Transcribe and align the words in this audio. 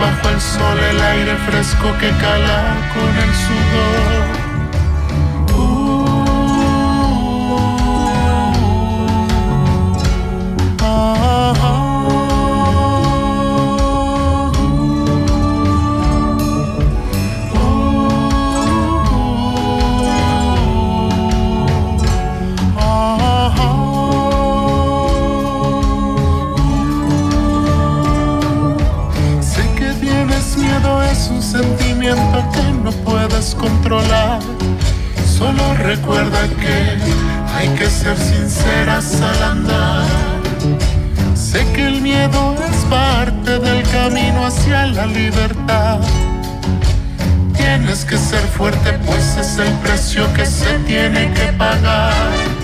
Bajo 0.00 0.28
el 0.28 0.40
sol 0.40 0.78
el 0.78 1.00
aire 1.00 1.36
fresco 1.46 1.96
que 1.98 2.10
cala 2.18 2.58
con 2.94 3.10
el 3.24 3.32
sudor. 3.44 4.15
Controlar. 33.54 34.40
Solo 35.38 35.74
recuerda 35.74 36.48
que 36.60 36.98
hay 37.54 37.68
que 37.76 37.88
ser 37.88 38.16
sinceras 38.16 39.20
al 39.20 39.42
andar. 39.42 40.06
Sé 41.34 41.64
que 41.72 41.86
el 41.86 42.00
miedo 42.00 42.56
es 42.68 42.76
parte 42.86 43.58
del 43.58 43.82
camino 43.88 44.46
hacia 44.46 44.86
la 44.86 45.06
libertad. 45.06 46.00
Tienes 47.56 48.04
que 48.04 48.16
ser 48.16 48.40
fuerte, 48.40 48.92
pues 49.06 49.36
es 49.36 49.58
el 49.58 49.72
precio 49.74 50.32
que 50.34 50.46
se 50.46 50.78
tiene 50.80 51.32
que 51.34 51.52
pagar. 51.52 52.55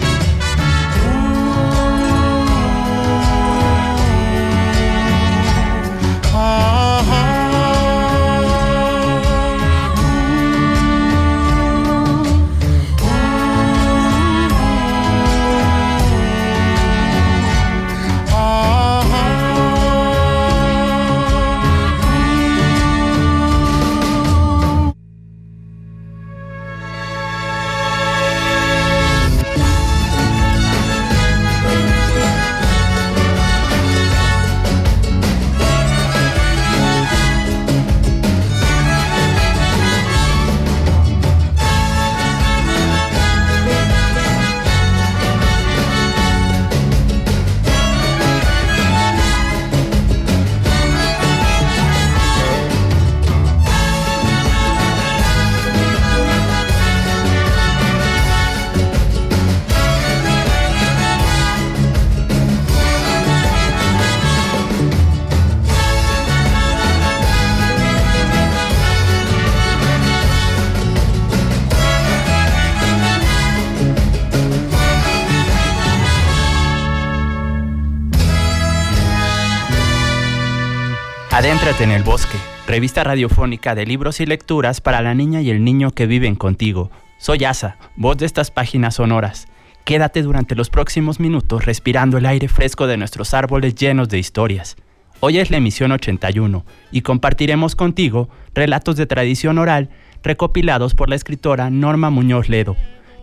Adéntrate 81.43 81.83
en 81.83 81.91
el 81.91 82.05
bosque, 82.05 82.39
revista 82.69 83.03
radiofónica 83.03 83.75
de 83.75 83.85
libros 83.85 84.21
y 84.21 84.27
lecturas 84.27 84.81
para 84.81 85.03
la 85.03 85.13
niña 85.13 85.41
y 85.41 85.51
el 85.51 85.65
niño 85.65 85.91
que 85.91 86.07
viven 86.07 86.37
contigo. 86.37 86.93
Soy 87.19 87.45
Asa, 87.45 87.79
voz 87.97 88.17
de 88.19 88.27
estas 88.27 88.53
páginas 88.53 88.95
sonoras. 88.95 89.49
Quédate 89.85 90.23
durante 90.23 90.55
los 90.55 90.71
próximos 90.71 91.19
minutos 91.19 91.65
respirando 91.65 92.17
el 92.17 92.27
aire 92.27 92.47
fresco 92.47 92.87
de 92.87 92.97
nuestros 92.97 93.35
árboles 93.35 93.75
llenos 93.75 94.09
de 94.09 94.21
historias. 94.21 94.77
Hoy 95.19 95.39
es 95.39 95.51
la 95.51 95.57
emisión 95.57 95.91
81 95.91 96.65
y 96.93 97.03
compartiremos 97.03 97.75
contigo 97.75 98.29
relatos 98.55 98.95
de 98.95 99.07
tradición 99.07 99.59
oral 99.59 99.89
recopilados 100.23 100.95
por 100.95 101.09
la 101.09 101.17
escritora 101.17 101.71
Norma 101.71 102.11
Muñoz 102.11 102.49
Ledo. 102.49 102.77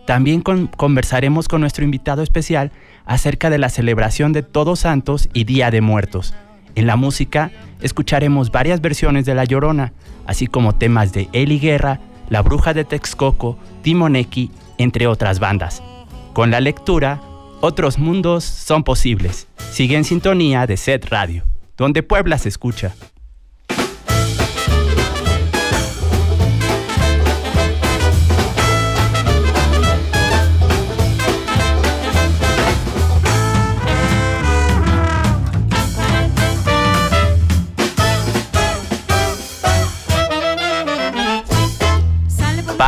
También 0.06 0.42
conversaremos 0.42 1.48
con 1.48 1.62
nuestro 1.62 1.84
invitado 1.84 2.22
especial 2.22 2.70
acerca 3.06 3.48
de 3.48 3.56
la 3.56 3.70
celebración 3.70 4.34
de 4.34 4.42
Todos 4.42 4.80
Santos 4.80 5.30
y 5.32 5.44
Día 5.44 5.70
de 5.70 5.80
Muertos. 5.80 6.34
En 6.74 6.86
la 6.86 6.96
música 6.96 7.50
escucharemos 7.80 8.50
varias 8.50 8.80
versiones 8.80 9.24
de 9.24 9.34
La 9.34 9.44
Llorona, 9.44 9.92
así 10.26 10.46
como 10.46 10.74
temas 10.74 11.12
de 11.12 11.28
Eli 11.32 11.58
Guerra, 11.58 12.00
La 12.28 12.42
Bruja 12.42 12.74
de 12.74 12.84
Texcoco, 12.84 13.58
Timoneki, 13.82 14.50
entre 14.78 15.06
otras 15.06 15.40
bandas. 15.40 15.82
Con 16.32 16.50
la 16.50 16.60
lectura, 16.60 17.20
otros 17.60 17.98
mundos 17.98 18.44
son 18.44 18.84
posibles. 18.84 19.46
Sigue 19.72 19.96
en 19.96 20.04
sintonía 20.04 20.66
de 20.66 20.76
Set 20.76 21.06
Radio, 21.10 21.44
donde 21.76 22.02
Puebla 22.02 22.38
se 22.38 22.48
escucha. 22.48 22.94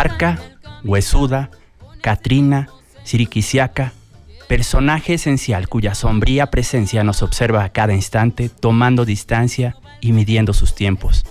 Parca, 0.03 0.37
Huesuda, 0.83 1.53
Katrina, 2.01 2.69
Siriquisiaca, 3.05 3.93
personaje 4.49 5.15
esencial 5.15 5.69
cuya 5.69 5.95
sombría 5.95 6.51
presencia 6.51 7.05
nos 7.05 7.23
observa 7.23 7.63
a 7.63 7.69
cada 7.69 7.95
instante, 7.95 8.49
tomando 8.49 9.05
distancia 9.05 9.77
y 10.01 10.11
midiendo 10.11 10.55
sus 10.55 10.75
tiempos. 10.75 11.25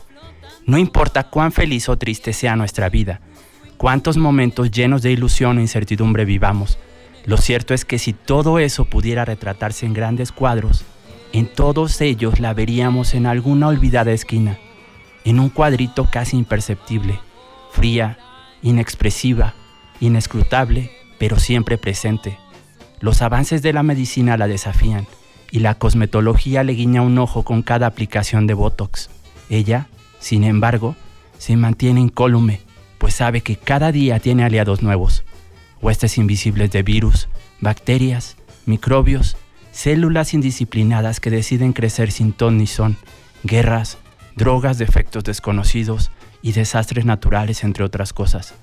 No 0.65 0.77
importa 0.77 1.23
cuán 1.23 1.51
feliz 1.51 1.89
o 1.89 1.97
triste 1.97 2.31
sea 2.31 2.55
nuestra 2.55 2.87
vida, 2.87 3.19
cuántos 3.75 4.15
momentos 4.15 4.71
llenos 4.71 5.01
de 5.01 5.11
ilusión 5.11 5.57
o 5.57 5.59
incertidumbre 5.59 6.23
vivamos, 6.23 6.79
lo 7.25 7.35
cierto 7.35 7.73
es 7.73 7.83
que 7.83 7.99
si 7.99 8.13
todo 8.13 8.57
eso 8.57 8.85
pudiera 8.85 9.25
retratarse 9.25 9.85
en 9.85 9.91
grandes 9.91 10.31
cuadros, 10.31 10.85
en 11.33 11.53
todos 11.53 11.99
ellos 11.99 12.39
la 12.39 12.53
veríamos 12.53 13.15
en 13.15 13.25
alguna 13.25 13.67
olvidada 13.67 14.13
esquina, 14.13 14.59
en 15.25 15.41
un 15.41 15.49
cuadrito 15.49 16.07
casi 16.09 16.37
imperceptible, 16.37 17.19
fría, 17.73 18.17
inexpresiva, 18.61 19.53
inescrutable, 19.99 20.91
pero 21.19 21.39
siempre 21.39 21.77
presente. 21.77 22.37
Los 22.99 23.21
avances 23.21 23.61
de 23.61 23.73
la 23.73 23.83
medicina 23.83 24.37
la 24.37 24.47
desafían 24.47 25.07
y 25.51 25.59
la 25.59 25.75
cosmetología 25.75 26.63
le 26.63 26.73
guiña 26.73 27.01
un 27.01 27.17
ojo 27.17 27.43
con 27.43 27.61
cada 27.61 27.87
aplicación 27.87 28.47
de 28.47 28.53
Botox. 28.53 29.09
Ella, 29.49 29.87
sin 30.19 30.43
embargo, 30.43 30.95
se 31.37 31.57
mantiene 31.57 31.99
incólume, 32.01 32.61
pues 32.97 33.15
sabe 33.15 33.41
que 33.41 33.55
cada 33.55 33.91
día 33.91 34.19
tiene 34.19 34.43
aliados 34.43 34.81
nuevos, 34.81 35.23
huestes 35.81 36.17
invisibles 36.17 36.71
de 36.71 36.83
virus, 36.83 37.27
bacterias, 37.59 38.37
microbios, 38.65 39.37
células 39.71 40.33
indisciplinadas 40.33 41.19
que 41.19 41.31
deciden 41.31 41.73
crecer 41.73 42.11
sin 42.11 42.33
ton 42.33 42.57
ni 42.57 42.67
son, 42.67 42.97
guerras, 43.43 43.97
drogas 44.35 44.77
de 44.77 44.85
efectos 44.85 45.23
desconocidos 45.23 46.11
y 46.41 46.53
desastres 46.53 47.05
naturales, 47.05 47.63
entre 47.63 47.83
otras 47.83 48.13
cosas. 48.13 48.53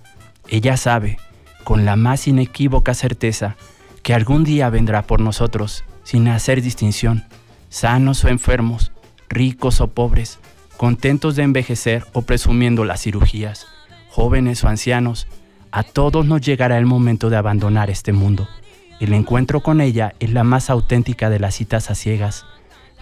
Ella 0.48 0.76
sabe, 0.76 1.18
con 1.64 1.84
la 1.84 1.96
más 1.96 2.26
inequívoca 2.28 2.94
certeza, 2.94 3.56
que 4.02 4.14
algún 4.14 4.44
día 4.44 4.70
vendrá 4.70 5.02
por 5.02 5.20
nosotros, 5.20 5.84
sin 6.02 6.28
hacer 6.28 6.62
distinción, 6.62 7.24
sanos 7.68 8.24
o 8.24 8.28
enfermos, 8.28 8.92
ricos 9.28 9.80
o 9.80 9.88
pobres, 9.88 10.38
contentos 10.76 11.36
de 11.36 11.42
envejecer 11.42 12.06
o 12.12 12.22
presumiendo 12.22 12.84
las 12.84 13.02
cirugías, 13.02 13.66
jóvenes 14.08 14.64
o 14.64 14.68
ancianos, 14.68 15.26
a 15.70 15.82
todos 15.82 16.24
nos 16.24 16.40
llegará 16.40 16.78
el 16.78 16.86
momento 16.86 17.28
de 17.28 17.36
abandonar 17.36 17.90
este 17.90 18.12
mundo. 18.12 18.48
El 19.00 19.12
encuentro 19.12 19.60
con 19.60 19.80
ella 19.80 20.14
es 20.18 20.32
la 20.32 20.44
más 20.44 20.70
auténtica 20.70 21.30
de 21.30 21.38
las 21.38 21.54
citas 21.54 21.90
a 21.90 21.94
ciegas. 21.94 22.46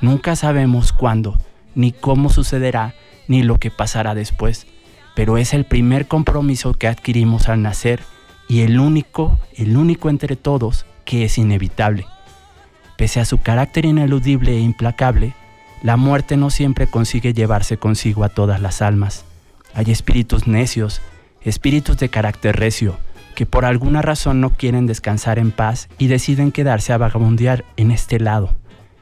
Nunca 0.00 0.36
sabemos 0.36 0.92
cuándo, 0.92 1.38
ni 1.74 1.92
cómo 1.92 2.28
sucederá, 2.28 2.94
ni 3.28 3.42
lo 3.42 3.58
que 3.58 3.70
pasará 3.70 4.14
después, 4.14 4.66
pero 5.14 5.38
es 5.38 5.54
el 5.54 5.64
primer 5.64 6.06
compromiso 6.06 6.74
que 6.74 6.88
adquirimos 6.88 7.48
al 7.48 7.62
nacer 7.62 8.02
y 8.48 8.60
el 8.60 8.78
único, 8.78 9.38
el 9.54 9.76
único 9.76 10.10
entre 10.10 10.36
todos 10.36 10.86
que 11.04 11.24
es 11.24 11.38
inevitable. 11.38 12.06
Pese 12.96 13.20
a 13.20 13.24
su 13.24 13.38
carácter 13.38 13.84
ineludible 13.84 14.52
e 14.52 14.60
implacable, 14.60 15.34
la 15.82 15.96
muerte 15.96 16.36
no 16.36 16.50
siempre 16.50 16.86
consigue 16.86 17.34
llevarse 17.34 17.76
consigo 17.76 18.24
a 18.24 18.28
todas 18.28 18.60
las 18.60 18.82
almas. 18.82 19.24
Hay 19.74 19.90
espíritus 19.90 20.46
necios, 20.46 21.02
espíritus 21.42 21.98
de 21.98 22.08
carácter 22.08 22.56
recio, 22.56 22.98
que 23.34 23.46
por 23.46 23.66
alguna 23.66 24.00
razón 24.00 24.40
no 24.40 24.50
quieren 24.50 24.86
descansar 24.86 25.38
en 25.38 25.52
paz 25.52 25.88
y 25.98 26.06
deciden 26.06 26.52
quedarse 26.52 26.92
a 26.92 26.98
vagabundear 26.98 27.64
en 27.76 27.90
este 27.90 28.18
lado. 28.18 28.56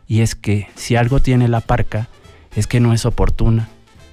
Y 0.08 0.20
es 0.20 0.34
que, 0.34 0.68
si 0.74 0.96
algo 0.96 1.20
tiene 1.20 1.48
la 1.48 1.60
parca, 1.60 2.08
es 2.56 2.66
que 2.66 2.80
no 2.80 2.92
es 2.92 3.06
oportuna. 3.06 3.68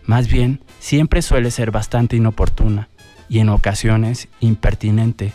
Más 0.06 0.28
bien, 0.28 0.62
siempre 0.80 1.22
suele 1.22 1.52
ser 1.52 1.72
bastante 1.72 2.16
inoportuna 2.16 2.90
y 3.30 3.40
en 3.40 3.50
ocasiones 3.50 4.28
impertinente 4.40 5.34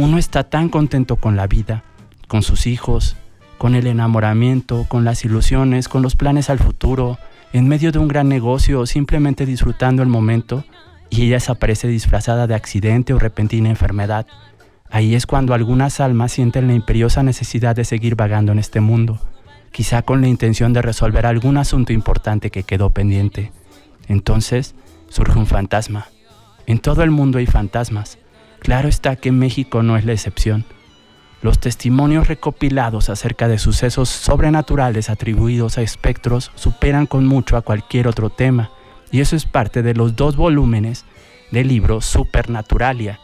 uno 0.00 0.16
está 0.16 0.44
tan 0.44 0.70
contento 0.70 1.16
con 1.16 1.36
la 1.36 1.46
vida, 1.46 1.84
con 2.26 2.42
sus 2.42 2.66
hijos, 2.66 3.16
con 3.58 3.74
el 3.74 3.86
enamoramiento, 3.86 4.86
con 4.88 5.04
las 5.04 5.26
ilusiones, 5.26 5.88
con 5.88 6.00
los 6.00 6.16
planes 6.16 6.48
al 6.48 6.58
futuro, 6.58 7.18
en 7.52 7.68
medio 7.68 7.92
de 7.92 7.98
un 7.98 8.08
gran 8.08 8.26
negocio 8.26 8.80
o 8.80 8.86
simplemente 8.86 9.44
disfrutando 9.44 10.02
el 10.02 10.08
momento, 10.08 10.64
y 11.10 11.24
ella 11.24 11.34
desaparece 11.34 11.88
disfrazada 11.88 12.46
de 12.46 12.54
accidente 12.54 13.12
o 13.12 13.18
repentina 13.18 13.68
enfermedad. 13.68 14.26
Ahí 14.90 15.14
es 15.14 15.26
cuando 15.26 15.52
algunas 15.52 16.00
almas 16.00 16.32
sienten 16.32 16.68
la 16.68 16.74
imperiosa 16.74 17.22
necesidad 17.22 17.76
de 17.76 17.84
seguir 17.84 18.14
vagando 18.14 18.52
en 18.52 18.58
este 18.58 18.80
mundo, 18.80 19.20
quizá 19.70 20.00
con 20.00 20.22
la 20.22 20.28
intención 20.28 20.72
de 20.72 20.80
resolver 20.80 21.26
algún 21.26 21.58
asunto 21.58 21.92
importante 21.92 22.50
que 22.50 22.62
quedó 22.62 22.88
pendiente. 22.88 23.52
Entonces 24.10 24.74
surge 25.08 25.38
un 25.38 25.46
fantasma. 25.46 26.08
En 26.66 26.80
todo 26.80 27.02
el 27.02 27.10
mundo 27.10 27.38
hay 27.38 27.46
fantasmas, 27.46 28.18
Claro 28.60 28.88
está 28.88 29.16
que 29.16 29.32
México 29.32 29.82
no 29.82 29.96
es 29.96 30.04
la 30.04 30.12
excepción. 30.12 30.64
Los 31.42 31.58
testimonios 31.58 32.28
recopilados 32.28 33.08
acerca 33.08 33.48
de 33.48 33.58
sucesos 33.58 34.10
sobrenaturales 34.10 35.08
atribuidos 35.08 35.78
a 35.78 35.82
espectros 35.82 36.52
superan 36.54 37.06
con 37.06 37.26
mucho 37.26 37.56
a 37.56 37.62
cualquier 37.62 38.06
otro 38.06 38.28
tema, 38.28 38.70
y 39.10 39.20
eso 39.20 39.34
es 39.34 39.46
parte 39.46 39.82
de 39.82 39.94
los 39.94 40.14
dos 40.14 40.36
volúmenes 40.36 41.06
del 41.50 41.68
libro 41.68 42.02
Supernaturalia, 42.02 43.18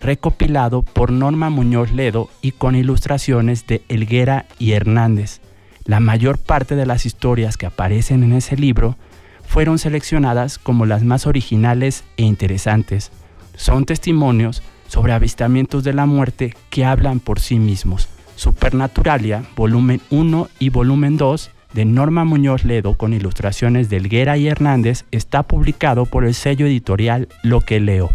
recopilado 0.00 0.82
por 0.82 1.12
Norma 1.12 1.50
Muñoz 1.50 1.92
Ledo 1.92 2.30
y 2.40 2.52
con 2.52 2.74
ilustraciones 2.74 3.66
de 3.66 3.82
Elguera 3.88 4.46
y 4.58 4.72
Hernández. 4.72 5.42
La 5.84 6.00
mayor 6.00 6.38
parte 6.38 6.76
de 6.76 6.86
las 6.86 7.04
historias 7.04 7.58
que 7.58 7.66
aparecen 7.66 8.22
en 8.22 8.32
ese 8.32 8.56
libro 8.56 8.96
fueron 9.48 9.78
seleccionadas 9.78 10.58
como 10.58 10.86
las 10.86 11.02
más 11.02 11.26
originales 11.26 12.04
e 12.18 12.22
interesantes. 12.22 13.10
Son 13.56 13.86
testimonios 13.86 14.62
sobre 14.86 15.14
avistamientos 15.14 15.82
de 15.82 15.94
la 15.94 16.06
muerte 16.06 16.54
que 16.70 16.84
hablan 16.84 17.18
por 17.18 17.40
sí 17.40 17.58
mismos. 17.58 18.08
Supernaturalia, 18.36 19.42
volumen 19.56 20.00
1 20.10 20.48
y 20.58 20.68
volumen 20.68 21.16
2 21.16 21.50
de 21.72 21.84
Norma 21.86 22.24
Muñoz 22.24 22.64
Ledo 22.64 22.96
con 22.96 23.14
ilustraciones 23.14 23.88
de 23.88 23.96
Elguera 23.96 24.36
y 24.36 24.48
Hernández 24.48 25.06
está 25.10 25.42
publicado 25.42 26.06
por 26.06 26.24
el 26.24 26.34
sello 26.34 26.66
editorial 26.66 27.28
Lo 27.42 27.60
que 27.62 27.80
leo. 27.80 28.10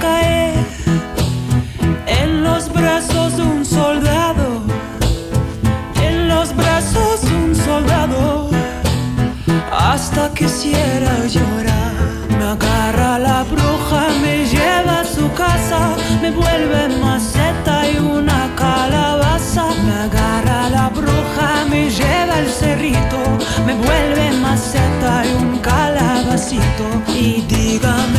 caer 0.00 0.54
en 2.06 2.44
los 2.44 2.72
brazos 2.72 3.36
de 3.36 3.42
un 3.42 3.64
soldado, 3.64 4.62
en 6.02 6.28
los 6.28 6.54
brazos 6.54 7.22
de 7.22 7.34
un 7.34 7.54
soldado, 7.54 8.50
hasta 9.72 10.32
quisiera 10.34 11.26
llorar. 11.26 11.92
Me 12.38 12.44
agarra 12.44 13.18
la 13.18 13.44
bruja, 13.44 14.02
me 14.20 14.44
lleva 14.44 15.00
a 15.00 15.04
su 15.04 15.32
casa, 15.32 15.80
me 16.20 16.30
vuelve 16.30 16.88
maceta 17.00 17.88
y 17.88 17.96
una 17.98 18.50
calabaza. 18.56 19.64
Me 19.86 19.94
agarra 20.06 20.68
la 20.68 20.88
bruja, 20.90 21.64
me 21.70 21.90
lleva 21.90 22.34
al 22.36 22.48
cerrito, 22.48 23.20
me 23.66 23.74
vuelve 23.74 24.32
maceta 24.46 25.24
y 25.24 25.32
un 25.42 25.58
calabacito. 25.58 26.84
Y 27.08 27.42
dígame. 27.42 28.11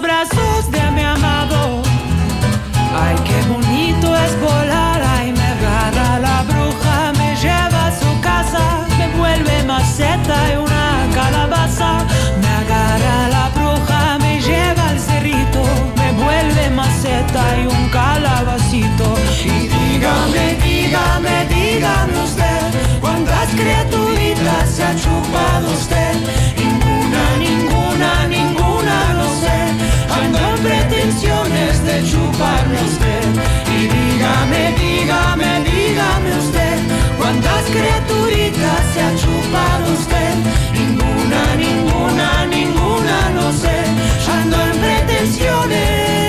Brazos 0.00 0.70
de 0.70 0.90
mi 0.92 1.02
amado. 1.02 1.82
Ay, 3.02 3.16
qué 3.24 3.38
bonito 3.48 4.16
es 4.16 4.40
volar, 4.40 5.00
ay 5.02 5.32
me 5.32 5.46
agarra 5.56 6.18
la 6.18 6.42
bruja, 6.42 7.12
me 7.18 7.36
lleva 7.36 7.86
a 7.88 7.98
su 8.00 8.20
casa, 8.20 8.86
me 8.98 9.08
vuelve 9.16 9.62
maceta 9.64 10.36
y 10.52 10.56
una 10.56 11.06
calabaza, 11.14 12.04
me 12.40 12.48
agarra 12.62 13.28
la 13.28 13.48
bruja, 13.56 14.18
me 14.18 14.40
lleva 14.40 14.88
al 14.88 14.98
cerrito, 14.98 15.62
me 15.96 16.12
vuelve 16.24 16.70
maceta 16.70 17.42
y 17.62 17.66
un 17.66 17.88
calabacito. 17.90 19.14
Y 19.44 19.68
dígame, 19.68 20.56
dígame, 20.64 21.46
dígame 21.48 22.24
usted, 22.24 23.00
cuántas 23.00 23.48
criaturitas 23.50 24.68
se 24.68 24.84
ha 24.84 24.94
chupado 24.96 25.70
usted. 25.72 26.09
Chuparme 32.02 32.78
usted. 32.90 33.28
Y 33.76 33.86
dígame, 33.86 34.74
dígame, 34.78 35.64
dígame 35.64 36.30
usted, 36.38 36.78
cuántas 37.18 37.64
criaturitas 37.64 38.80
se 38.92 39.00
ha 39.02 39.14
chupado 39.16 39.92
usted. 39.92 40.34
Ninguna, 40.72 41.42
ninguna, 41.56 42.46
ninguna, 42.46 43.30
no 43.34 43.52
sé. 43.52 43.78
Ando 44.30 44.56
en 44.60 44.78
pretensiones 44.78 46.19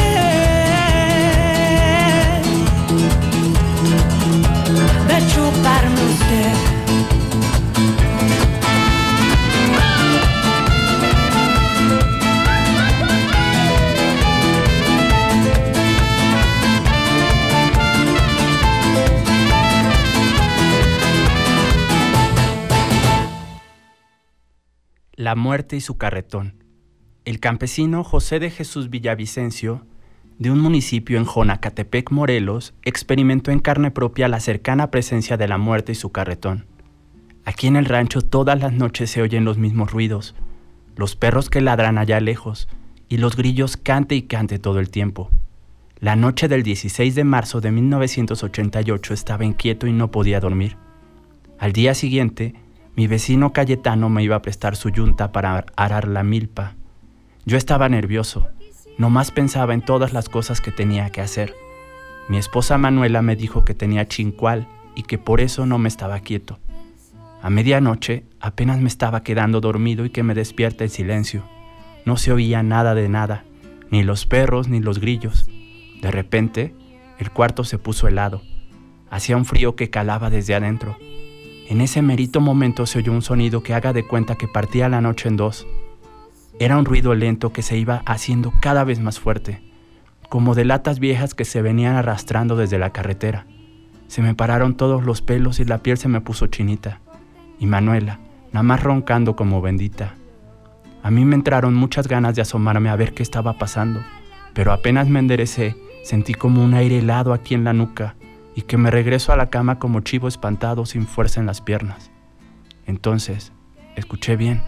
La 25.31 25.35
muerte 25.37 25.77
y 25.77 25.79
su 25.79 25.97
carretón. 25.97 26.55
El 27.23 27.39
campesino 27.39 28.03
José 28.03 28.39
de 28.39 28.49
Jesús 28.51 28.89
Villavicencio, 28.89 29.85
de 30.39 30.51
un 30.51 30.59
municipio 30.59 31.17
en 31.17 31.23
Jonacatepec, 31.23 32.11
Morelos, 32.11 32.73
experimentó 32.83 33.49
en 33.49 33.59
carne 33.59 33.91
propia 33.91 34.27
la 34.27 34.41
cercana 34.41 34.91
presencia 34.91 35.37
de 35.37 35.47
la 35.47 35.57
muerte 35.57 35.93
y 35.93 35.95
su 35.95 36.11
carretón. 36.11 36.65
Aquí 37.45 37.67
en 37.67 37.77
el 37.77 37.85
rancho 37.85 38.21
todas 38.21 38.59
las 38.59 38.73
noches 38.73 39.09
se 39.09 39.21
oyen 39.21 39.45
los 39.45 39.57
mismos 39.57 39.93
ruidos, 39.93 40.35
los 40.97 41.15
perros 41.15 41.49
que 41.49 41.61
ladran 41.61 41.97
allá 41.97 42.19
lejos 42.19 42.67
y 43.07 43.15
los 43.15 43.37
grillos 43.37 43.77
cante 43.77 44.15
y 44.15 44.23
cante 44.23 44.59
todo 44.59 44.81
el 44.81 44.89
tiempo. 44.89 45.29
La 46.01 46.17
noche 46.17 46.49
del 46.49 46.61
16 46.61 47.15
de 47.15 47.23
marzo 47.23 47.61
de 47.61 47.71
1988 47.71 49.13
estaba 49.13 49.45
inquieto 49.45 49.87
y 49.87 49.93
no 49.93 50.11
podía 50.11 50.41
dormir. 50.41 50.75
Al 51.57 51.71
día 51.71 51.93
siguiente, 51.93 52.53
mi 52.95 53.07
vecino 53.07 53.53
Cayetano 53.53 54.09
me 54.09 54.23
iba 54.23 54.35
a 54.35 54.41
prestar 54.41 54.75
su 54.75 54.89
yunta 54.89 55.31
para 55.31 55.65
arar 55.75 56.07
la 56.07 56.23
milpa. 56.23 56.75
Yo 57.45 57.57
estaba 57.57 57.89
nervioso, 57.89 58.49
nomás 58.97 59.31
pensaba 59.31 59.73
en 59.73 59.81
todas 59.81 60.13
las 60.13 60.29
cosas 60.29 60.61
que 60.61 60.71
tenía 60.71 61.09
que 61.09 61.21
hacer. 61.21 61.55
Mi 62.27 62.37
esposa 62.37 62.77
Manuela 62.77 63.21
me 63.21 63.35
dijo 63.35 63.65
que 63.65 63.73
tenía 63.73 64.07
chincual 64.07 64.67
y 64.95 65.03
que 65.03 65.17
por 65.17 65.41
eso 65.41 65.65
no 65.65 65.77
me 65.77 65.87
estaba 65.87 66.19
quieto. 66.19 66.59
A 67.41 67.49
medianoche 67.49 68.25
apenas 68.39 68.79
me 68.79 68.87
estaba 68.87 69.23
quedando 69.23 69.61
dormido 69.61 70.05
y 70.05 70.11
que 70.11 70.23
me 70.23 70.35
despierta 70.35 70.83
el 70.83 70.89
silencio. 70.89 71.43
No 72.05 72.17
se 72.17 72.31
oía 72.31 72.61
nada 72.61 72.93
de 72.93 73.09
nada, 73.09 73.45
ni 73.89 74.03
los 74.03 74.25
perros 74.25 74.67
ni 74.67 74.79
los 74.79 74.99
grillos. 74.99 75.49
De 76.01 76.11
repente, 76.11 76.75
el 77.19 77.31
cuarto 77.31 77.63
se 77.63 77.77
puso 77.77 78.07
helado. 78.07 78.41
Hacía 79.09 79.37
un 79.37 79.45
frío 79.45 79.75
que 79.75 79.89
calaba 79.89 80.29
desde 80.29 80.55
adentro. 80.55 80.97
En 81.71 81.79
ese 81.79 82.01
merito 82.01 82.41
momento 82.41 82.85
se 82.85 82.99
oyó 82.99 83.13
un 83.13 83.21
sonido 83.21 83.63
que 83.63 83.73
haga 83.73 83.93
de 83.93 84.05
cuenta 84.05 84.35
que 84.35 84.49
partía 84.49 84.89
la 84.89 84.99
noche 84.99 85.29
en 85.29 85.37
dos. 85.37 85.65
Era 86.59 86.77
un 86.77 86.83
ruido 86.83 87.15
lento 87.15 87.53
que 87.53 87.61
se 87.61 87.77
iba 87.77 88.03
haciendo 88.05 88.51
cada 88.59 88.83
vez 88.83 88.99
más 88.99 89.21
fuerte, 89.21 89.61
como 90.27 90.53
de 90.53 90.65
latas 90.65 90.99
viejas 90.99 91.33
que 91.33 91.45
se 91.45 91.61
venían 91.61 91.95
arrastrando 91.95 92.57
desde 92.57 92.77
la 92.77 92.89
carretera. 92.89 93.45
Se 94.07 94.21
me 94.21 94.35
pararon 94.35 94.75
todos 94.75 95.05
los 95.05 95.21
pelos 95.21 95.61
y 95.61 95.63
la 95.63 95.77
piel 95.77 95.97
se 95.97 96.09
me 96.09 96.19
puso 96.19 96.47
chinita. 96.47 96.99
Y 97.57 97.67
Manuela, 97.67 98.19
nada 98.51 98.63
más 98.63 98.83
roncando 98.83 99.37
como 99.37 99.61
bendita. 99.61 100.15
A 101.03 101.09
mí 101.09 101.23
me 101.23 101.35
entraron 101.35 101.73
muchas 101.73 102.09
ganas 102.09 102.35
de 102.35 102.41
asomarme 102.41 102.89
a 102.89 102.97
ver 102.97 103.13
qué 103.13 103.23
estaba 103.23 103.57
pasando, 103.57 104.01
pero 104.53 104.73
apenas 104.73 105.07
me 105.07 105.19
enderecé, 105.19 105.77
sentí 106.03 106.33
como 106.33 106.65
un 106.65 106.73
aire 106.73 106.97
helado 106.97 107.31
aquí 107.31 107.53
en 107.53 107.63
la 107.63 107.71
nuca 107.71 108.15
y 108.55 108.63
que 108.63 108.77
me 108.77 108.91
regreso 108.91 109.31
a 109.31 109.37
la 109.37 109.49
cama 109.49 109.79
como 109.79 110.01
chivo 110.01 110.27
espantado 110.27 110.85
sin 110.85 111.07
fuerza 111.07 111.39
en 111.39 111.45
las 111.45 111.61
piernas. 111.61 112.11
Entonces, 112.85 113.51
escuché 113.95 114.35
bien, 114.35 114.61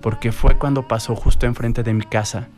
porque 0.00 0.32
fue 0.32 0.56
cuando 0.58 0.88
pasó 0.88 1.14
justo 1.16 1.46
enfrente 1.46 1.82
de 1.82 1.92
mi 1.94 2.04
casa. 2.04 2.48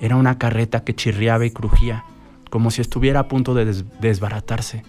Era 0.00 0.16
una 0.16 0.38
carreta 0.38 0.84
que 0.84 0.94
chirriaba 0.94 1.46
y 1.46 1.50
crujía, 1.50 2.04
como 2.50 2.70
si 2.70 2.80
estuviera 2.80 3.20
a 3.20 3.28
punto 3.28 3.54
de 3.54 3.64
des- 3.64 3.84
desbaratarse. 4.00 4.82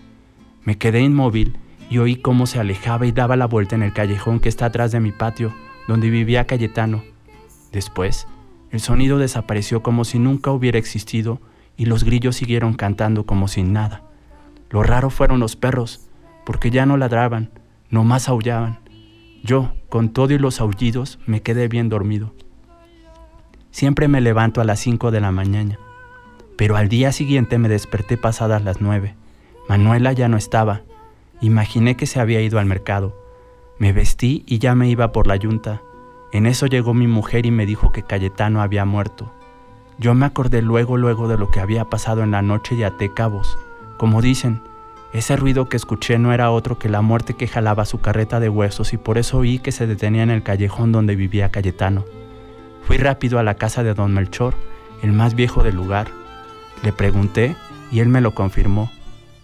Me 0.63 0.77
quedé 0.77 1.01
inmóvil 1.01 1.57
y 1.89 1.99
oí 1.99 2.17
cómo 2.17 2.45
se 2.45 2.59
alejaba 2.59 3.05
y 3.05 3.13
daba 3.13 3.37
la 3.37 3.45
vuelta 3.45 3.75
en 3.75 3.83
el 3.83 3.93
callejón 3.93 4.39
que 4.39 4.49
está 4.49 4.65
atrás 4.65 4.91
de 4.91 4.99
mi 4.99 5.11
patio, 5.13 5.53
donde 5.87 6.09
vivía 6.09 6.45
Cayetano. 6.45 7.03
Después, 7.71 8.27
el 8.71 8.81
sonido 8.81 9.17
desapareció 9.17 9.81
como 9.81 10.03
si 10.03 10.19
nunca 10.19 10.51
hubiera 10.51 10.77
existido 10.77 11.39
y 11.77 11.85
los 11.85 12.03
grillos 12.03 12.35
siguieron 12.35 12.73
cantando 12.73 13.25
como 13.25 13.47
sin 13.47 13.71
nada. 13.71 14.03
Lo 14.69 14.83
raro 14.83 15.09
fueron 15.09 15.39
los 15.39 15.55
perros, 15.55 16.09
porque 16.45 16.71
ya 16.71 16.85
no 16.85 16.97
ladraban, 16.97 17.51
nomás 17.89 18.29
aullaban. 18.29 18.79
Yo, 19.43 19.73
con 19.89 20.09
todo 20.09 20.33
y 20.33 20.37
los 20.37 20.59
aullidos, 20.59 21.19
me 21.25 21.41
quedé 21.41 21.67
bien 21.67 21.89
dormido. 21.89 22.33
Siempre 23.71 24.07
me 24.07 24.21
levanto 24.21 24.59
a 24.59 24.65
las 24.65 24.79
5 24.79 25.11
de 25.11 25.21
la 25.21 25.31
mañana, 25.31 25.79
pero 26.57 26.75
al 26.75 26.89
día 26.89 27.11
siguiente 27.11 27.57
me 27.57 27.69
desperté 27.69 28.17
pasadas 28.17 28.63
las 28.63 28.81
9. 28.81 29.15
Manuela 29.69 30.13
ya 30.13 30.27
no 30.27 30.37
estaba. 30.37 30.81
Imaginé 31.41 31.95
que 31.95 32.07
se 32.07 32.19
había 32.19 32.41
ido 32.41 32.59
al 32.59 32.65
mercado. 32.65 33.15
Me 33.79 33.93
vestí 33.93 34.43
y 34.47 34.59
ya 34.59 34.73
me 34.73 34.89
iba 34.89 35.11
por 35.11 35.27
la 35.27 35.35
yunta. 35.35 35.81
En 36.31 36.45
eso 36.45 36.65
llegó 36.65 36.93
mi 36.93 37.07
mujer 37.07 37.45
y 37.45 37.51
me 37.51 37.65
dijo 37.65 37.91
que 37.91 38.03
Cayetano 38.03 38.61
había 38.61 38.85
muerto. 38.85 39.31
Yo 39.99 40.13
me 40.13 40.25
acordé 40.25 40.61
luego, 40.61 40.97
luego 40.97 41.27
de 41.27 41.37
lo 41.37 41.49
que 41.51 41.59
había 41.59 41.85
pasado 41.85 42.23
en 42.23 42.31
la 42.31 42.41
noche 42.41 42.75
y 42.75 42.83
até 42.83 43.13
cabos. 43.13 43.57
Como 43.97 44.21
dicen, 44.21 44.61
ese 45.11 45.35
ruido 45.35 45.69
que 45.69 45.77
escuché 45.77 46.19
no 46.19 46.31
era 46.31 46.51
otro 46.51 46.77
que 46.77 46.89
la 46.89 47.01
muerte 47.01 47.33
que 47.33 47.47
jalaba 47.47 47.85
su 47.85 47.99
carreta 47.99 48.39
de 48.39 48.49
huesos 48.49 48.93
y 48.93 48.97
por 48.97 49.17
eso 49.17 49.39
oí 49.39 49.57
que 49.57 49.71
se 49.71 49.87
detenía 49.87 50.21
en 50.21 50.29
el 50.29 50.43
callejón 50.43 50.91
donde 50.91 51.15
vivía 51.15 51.49
Cayetano. 51.49 52.05
Fui 52.83 52.97
rápido 52.97 53.39
a 53.39 53.43
la 53.43 53.55
casa 53.55 53.83
de 53.83 53.95
don 53.95 54.13
Melchor, 54.13 54.53
el 55.01 55.13
más 55.13 55.33
viejo 55.33 55.63
del 55.63 55.75
lugar. 55.75 56.09
Le 56.83 56.93
pregunté 56.93 57.55
y 57.91 58.01
él 58.01 58.09
me 58.09 58.21
lo 58.21 58.35
confirmó. 58.35 58.91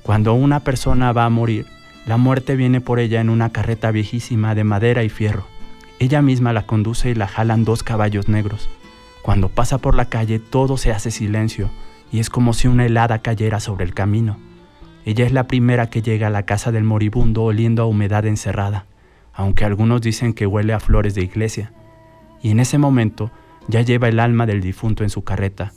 Cuando 0.03 0.35
una 0.35 0.59
persona 0.59 1.13
va 1.13 1.25
a 1.25 1.29
morir, 1.29 1.65
la 2.05 2.17
muerte 2.17 2.55
viene 2.55 2.79
por 2.79 2.99
ella 2.99 3.21
en 3.21 3.31
una 3.31 3.49
carreta 3.49 3.89
viejísima 3.89 4.53
de 4.53 4.65
madera 4.65 5.03
y 5.03 5.09
fierro. 5.09 5.47
Ella 5.97 6.21
misma 6.21 6.53
la 6.53 6.67
conduce 6.67 7.09
y 7.09 7.15
la 7.15 7.27
jalan 7.27 7.63
dos 7.63 7.81
caballos 7.81 8.27
negros. 8.27 8.69
Cuando 9.23 9.49
pasa 9.49 9.79
por 9.79 9.95
la 9.95 10.05
calle 10.05 10.37
todo 10.37 10.77
se 10.77 10.91
hace 10.91 11.09
silencio 11.09 11.71
y 12.13 12.19
es 12.19 12.29
como 12.29 12.53
si 12.53 12.67
una 12.67 12.85
helada 12.85 13.23
cayera 13.23 13.59
sobre 13.59 13.83
el 13.83 13.95
camino. 13.95 14.37
Ella 15.03 15.25
es 15.25 15.33
la 15.33 15.47
primera 15.47 15.89
que 15.89 16.03
llega 16.03 16.27
a 16.27 16.29
la 16.29 16.43
casa 16.43 16.71
del 16.71 16.83
moribundo 16.83 17.41
oliendo 17.41 17.81
a 17.81 17.87
humedad 17.87 18.27
encerrada, 18.27 18.85
aunque 19.33 19.65
algunos 19.65 20.01
dicen 20.01 20.33
que 20.33 20.45
huele 20.45 20.73
a 20.73 20.79
flores 20.79 21.15
de 21.15 21.23
iglesia. 21.23 21.73
Y 22.43 22.51
en 22.51 22.59
ese 22.59 22.77
momento 22.77 23.31
ya 23.67 23.81
lleva 23.81 24.09
el 24.09 24.19
alma 24.19 24.45
del 24.45 24.61
difunto 24.61 25.03
en 25.03 25.09
su 25.09 25.23
carreta. 25.23 25.73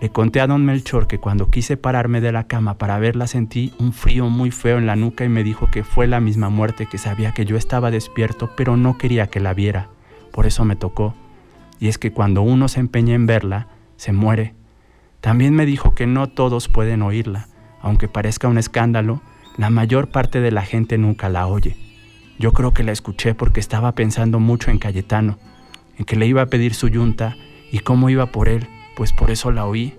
Le 0.00 0.10
conté 0.10 0.40
a 0.40 0.46
don 0.46 0.64
Melchor 0.64 1.08
que 1.08 1.18
cuando 1.18 1.50
quise 1.50 1.76
pararme 1.76 2.20
de 2.20 2.30
la 2.30 2.46
cama 2.46 2.78
para 2.78 3.00
verla 3.00 3.26
sentí 3.26 3.74
un 3.80 3.92
frío 3.92 4.28
muy 4.28 4.52
feo 4.52 4.78
en 4.78 4.86
la 4.86 4.94
nuca 4.94 5.24
y 5.24 5.28
me 5.28 5.42
dijo 5.42 5.68
que 5.72 5.82
fue 5.82 6.06
la 6.06 6.20
misma 6.20 6.48
muerte 6.48 6.86
que 6.86 6.98
sabía 6.98 7.32
que 7.32 7.44
yo 7.44 7.56
estaba 7.56 7.90
despierto 7.90 8.50
pero 8.56 8.76
no 8.76 8.98
quería 8.98 9.26
que 9.30 9.40
la 9.40 9.52
viera. 9.52 9.88
Por 10.30 10.46
eso 10.46 10.64
me 10.64 10.76
tocó. 10.76 11.16
Y 11.80 11.88
es 11.88 11.98
que 11.98 12.12
cuando 12.12 12.42
uno 12.42 12.68
se 12.68 12.78
empeña 12.78 13.14
en 13.16 13.26
verla, 13.26 13.66
se 13.96 14.12
muere. 14.12 14.54
También 15.22 15.54
me 15.54 15.66
dijo 15.66 15.94
que 15.94 16.08
no 16.08 16.28
todos 16.28 16.68
pueden 16.68 17.00
oírla. 17.00 17.46
Aunque 17.80 18.08
parezca 18.08 18.48
un 18.48 18.58
escándalo, 18.58 19.22
la 19.56 19.70
mayor 19.70 20.08
parte 20.08 20.40
de 20.40 20.50
la 20.50 20.62
gente 20.62 20.98
nunca 20.98 21.28
la 21.28 21.46
oye. 21.46 21.76
Yo 22.40 22.52
creo 22.52 22.74
que 22.74 22.82
la 22.82 22.90
escuché 22.90 23.32
porque 23.34 23.60
estaba 23.60 23.92
pensando 23.92 24.40
mucho 24.40 24.72
en 24.72 24.78
Cayetano, 24.78 25.38
en 25.96 26.04
que 26.06 26.16
le 26.16 26.26
iba 26.26 26.42
a 26.42 26.46
pedir 26.46 26.74
su 26.74 26.88
yunta 26.88 27.36
y 27.70 27.78
cómo 27.78 28.10
iba 28.10 28.26
por 28.26 28.48
él, 28.48 28.66
pues 28.96 29.12
por 29.12 29.30
eso 29.30 29.52
la 29.52 29.64
oí. 29.64 29.94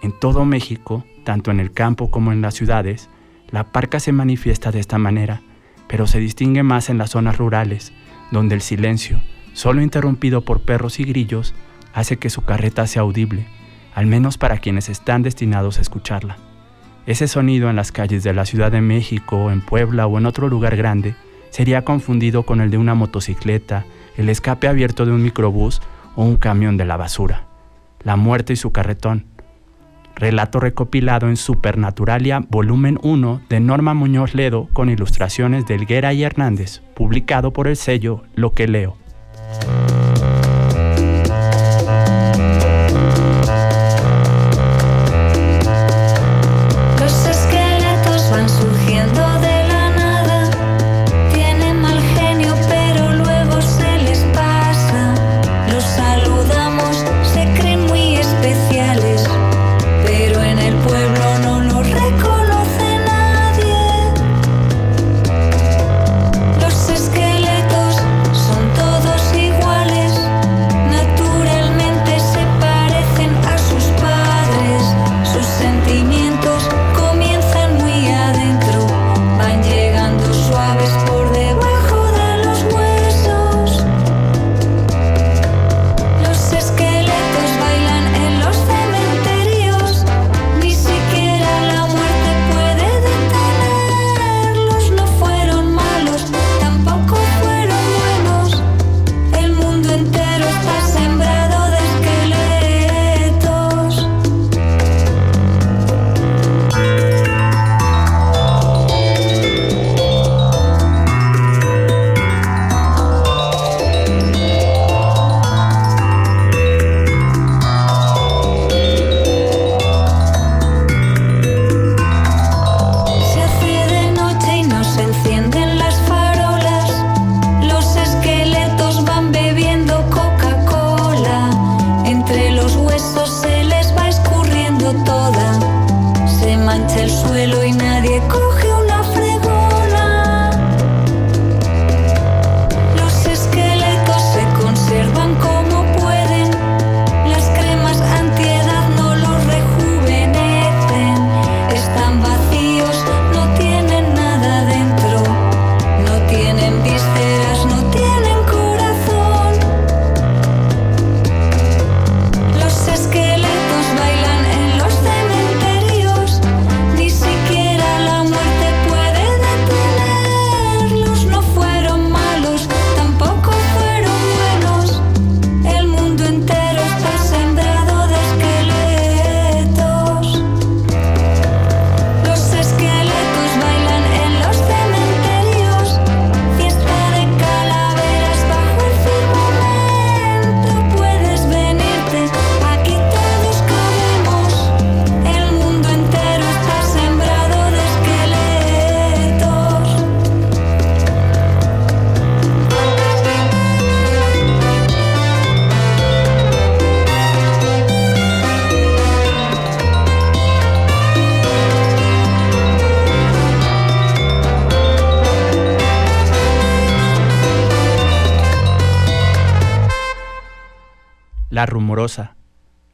En 0.00 0.12
todo 0.12 0.44
México, 0.44 1.04
tanto 1.24 1.50
en 1.50 1.58
el 1.58 1.72
campo 1.72 2.12
como 2.12 2.30
en 2.30 2.40
las 2.40 2.54
ciudades, 2.54 3.10
la 3.50 3.64
parca 3.64 3.98
se 3.98 4.12
manifiesta 4.12 4.70
de 4.70 4.78
esta 4.78 4.96
manera, 4.96 5.42
pero 5.88 6.06
se 6.06 6.20
distingue 6.20 6.62
más 6.62 6.88
en 6.88 6.98
las 6.98 7.10
zonas 7.10 7.36
rurales, 7.36 7.92
donde 8.30 8.54
el 8.54 8.60
silencio, 8.60 9.20
solo 9.54 9.82
interrumpido 9.82 10.42
por 10.42 10.60
perros 10.60 11.00
y 11.00 11.04
grillos, 11.04 11.52
hace 11.94 12.18
que 12.18 12.30
su 12.30 12.44
carreta 12.44 12.86
sea 12.86 13.02
audible, 13.02 13.46
al 13.96 14.06
menos 14.06 14.36
para 14.36 14.58
quienes 14.58 14.90
están 14.90 15.22
destinados 15.22 15.78
a 15.78 15.80
escucharla. 15.80 16.36
Ese 17.06 17.26
sonido 17.28 17.70
en 17.70 17.76
las 17.76 17.92
calles 17.92 18.22
de 18.22 18.34
la 18.34 18.44
Ciudad 18.44 18.70
de 18.70 18.82
México, 18.82 19.50
en 19.50 19.62
Puebla 19.62 20.06
o 20.06 20.18
en 20.18 20.26
otro 20.26 20.48
lugar 20.48 20.76
grande 20.76 21.16
sería 21.48 21.82
confundido 21.82 22.42
con 22.42 22.60
el 22.60 22.70
de 22.70 22.76
una 22.76 22.94
motocicleta, 22.94 23.86
el 24.18 24.28
escape 24.28 24.68
abierto 24.68 25.06
de 25.06 25.12
un 25.12 25.22
microbús 25.22 25.80
o 26.14 26.24
un 26.24 26.36
camión 26.36 26.76
de 26.76 26.84
la 26.84 26.98
basura. 26.98 27.44
La 28.02 28.16
muerte 28.16 28.52
y 28.52 28.56
su 28.56 28.70
carretón. 28.70 29.24
Relato 30.14 30.60
recopilado 30.60 31.30
en 31.30 31.38
Supernaturalia, 31.38 32.44
volumen 32.50 32.98
1 33.02 33.40
de 33.48 33.60
Norma 33.60 33.94
Muñoz 33.94 34.34
Ledo 34.34 34.68
con 34.74 34.90
ilustraciones 34.90 35.66
de 35.66 35.74
Elguera 35.74 36.12
y 36.12 36.22
Hernández, 36.22 36.82
publicado 36.94 37.54
por 37.54 37.66
el 37.66 37.76
sello 37.76 38.24
Lo 38.34 38.52
que 38.52 38.68
leo. 38.68 38.98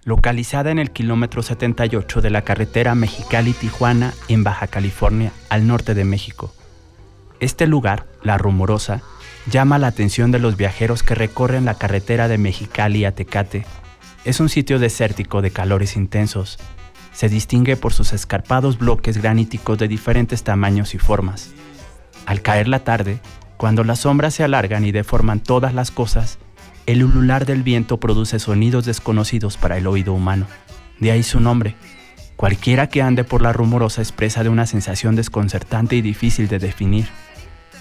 Localizada 0.04 0.70
en 0.70 0.78
el 0.78 0.90
kilómetro 0.90 1.42
78 1.42 2.20
de 2.22 2.30
la 2.30 2.42
carretera 2.42 2.94
Mexicali-Tijuana 2.94 4.14
en 4.28 4.42
Baja 4.42 4.66
California, 4.66 5.32
al 5.48 5.66
norte 5.66 5.94
de 5.94 6.04
México. 6.04 6.52
Este 7.40 7.66
lugar, 7.66 8.06
La 8.22 8.38
Rumorosa, 8.38 9.02
llama 9.50 9.78
la 9.78 9.88
atención 9.88 10.30
de 10.30 10.38
los 10.38 10.56
viajeros 10.56 11.02
que 11.02 11.14
recorren 11.14 11.64
la 11.64 11.74
carretera 11.74 12.28
de 12.28 12.38
Mexicali 12.38 13.04
a 13.04 13.14
Tecate. 13.14 13.64
Es 14.24 14.40
un 14.40 14.48
sitio 14.48 14.78
desértico 14.78 15.42
de 15.42 15.50
calores 15.50 15.96
intensos. 15.96 16.58
Se 17.12 17.28
distingue 17.28 17.76
por 17.76 17.92
sus 17.92 18.12
escarpados 18.12 18.78
bloques 18.78 19.18
graníticos 19.18 19.78
de 19.78 19.88
diferentes 19.88 20.42
tamaños 20.42 20.94
y 20.94 20.98
formas. 20.98 21.50
Al 22.26 22.40
caer 22.42 22.68
la 22.68 22.84
tarde, 22.84 23.20
cuando 23.56 23.84
las 23.84 24.00
sombras 24.00 24.34
se 24.34 24.44
alargan 24.44 24.84
y 24.84 24.92
deforman 24.92 25.40
todas 25.40 25.74
las 25.74 25.90
cosas, 25.90 26.38
el 26.86 27.04
ulular 27.04 27.46
del 27.46 27.62
viento 27.62 27.98
produce 28.00 28.38
sonidos 28.38 28.84
desconocidos 28.84 29.56
para 29.56 29.78
el 29.78 29.86
oído 29.86 30.12
humano. 30.14 30.46
De 30.98 31.10
ahí 31.10 31.22
su 31.22 31.40
nombre. 31.40 31.76
Cualquiera 32.36 32.88
que 32.88 33.02
ande 33.02 33.24
por 33.24 33.40
la 33.42 33.52
rumorosa 33.52 34.02
expresa 34.02 34.42
de 34.42 34.48
una 34.48 34.66
sensación 34.66 35.14
desconcertante 35.14 35.96
y 35.96 36.02
difícil 36.02 36.48
de 36.48 36.58
definir. 36.58 37.06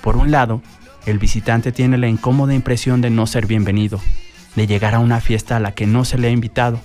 Por 0.02 0.18
un 0.18 0.30
lado, 0.32 0.62
el 1.06 1.18
visitante 1.18 1.72
tiene 1.72 1.98
la 1.98 2.08
incómoda 2.08 2.54
impresión 2.54 3.02
de 3.02 3.10
no 3.10 3.26
ser 3.26 3.48
bienvenido, 3.48 4.00
de 4.56 4.68
llegar 4.68 4.94
a 4.94 5.00
una 5.00 5.20
fiesta 5.20 5.58
a 5.58 5.60
la 5.60 5.74
que 5.74 5.88
no 5.88 6.06
se 6.06 6.20
le 6.20 6.28
ha 6.28 6.32
invitado, 6.32 6.80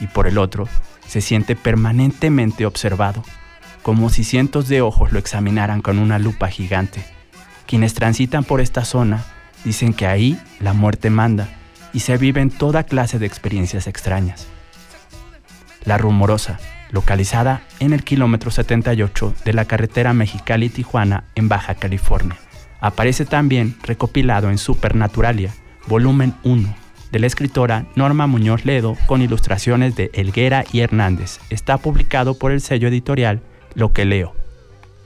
y 0.00 0.08
por 0.08 0.26
el 0.26 0.38
otro, 0.38 0.68
se 1.06 1.20
siente 1.20 1.54
permanentemente 1.54 2.66
observado, 2.66 3.22
como 3.82 4.10
si 4.10 4.24
cientos 4.24 4.68
de 4.68 4.80
ojos 4.80 5.12
lo 5.12 5.18
examinaran 5.20 5.80
con 5.80 5.98
una 5.98 6.18
lupa 6.18 6.48
gigante. 6.48 7.04
Quienes 7.66 7.94
transitan 7.94 8.42
por 8.42 8.60
esta 8.60 8.84
zona 8.84 9.24
Dicen 9.64 9.94
que 9.94 10.06
ahí 10.06 10.38
la 10.60 10.72
muerte 10.72 11.10
manda 11.10 11.48
y 11.92 12.00
se 12.00 12.16
viven 12.16 12.50
toda 12.50 12.84
clase 12.84 13.18
de 13.18 13.26
experiencias 13.26 13.86
extrañas. 13.86 14.46
La 15.84 15.98
Rumorosa, 15.98 16.58
localizada 16.90 17.62
en 17.80 17.92
el 17.92 18.04
kilómetro 18.04 18.50
78 18.50 19.34
de 19.44 19.52
la 19.52 19.64
carretera 19.64 20.12
Mexicali-Tijuana 20.12 21.24
en 21.34 21.48
Baja 21.48 21.74
California, 21.74 22.36
Aparece 22.82 23.24
también 23.24 23.76
recopilado 23.84 24.50
en 24.50 24.58
Supernaturalia, 24.58 25.54
volumen 25.86 26.34
1, 26.42 26.74
de 27.12 27.18
la 27.20 27.28
escritora 27.28 27.86
Norma 27.94 28.26
Muñoz 28.26 28.64
Ledo 28.64 28.96
con 29.06 29.22
ilustraciones 29.22 29.94
de 29.94 30.10
Elguera 30.14 30.64
y 30.72 30.80
Hernández. 30.80 31.38
Está 31.48 31.78
publicado 31.78 32.36
por 32.36 32.50
el 32.50 32.60
sello 32.60 32.88
editorial 32.88 33.40
Lo 33.74 33.92
que 33.92 34.04
leo. 34.04 34.34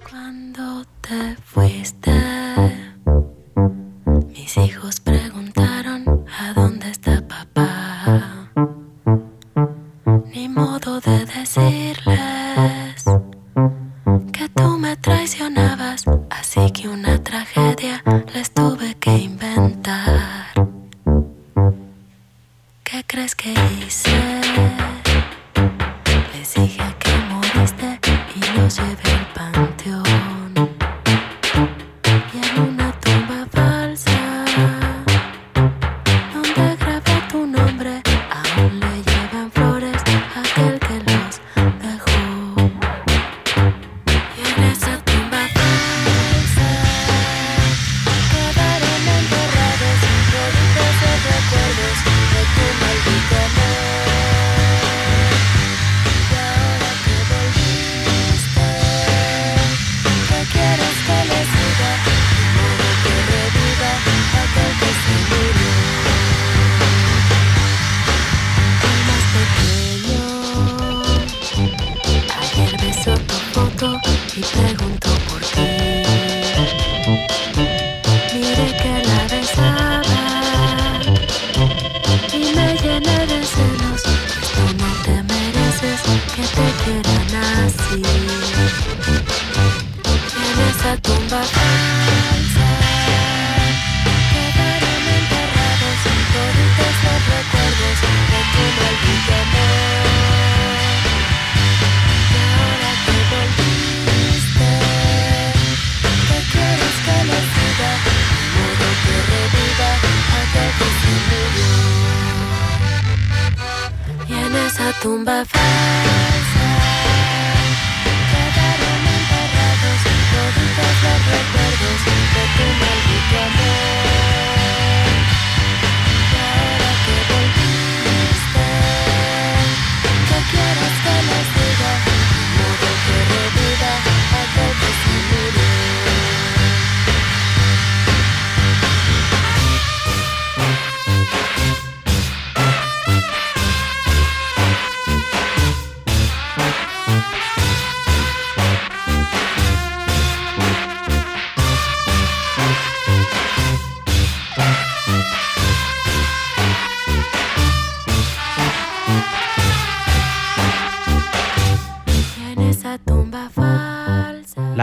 Cuando 0.08 0.86
te 1.02 1.36
fuiste, 1.44 2.12
mis 4.36 4.56
hijos 4.58 5.00
preguntaron 5.00 6.24
a 6.38 6.52
dónde 6.52 6.90
está 6.90 7.26
papá. 7.26 8.50
Ni 10.34 10.48
modo 10.48 11.00
de 11.00 11.24
decirles 11.24 13.04
que 14.32 14.48
tú 14.54 14.78
me 14.78 14.96
traicionabas, 14.96 16.04
así 16.30 16.70
que 16.70 16.88
una 16.88 17.22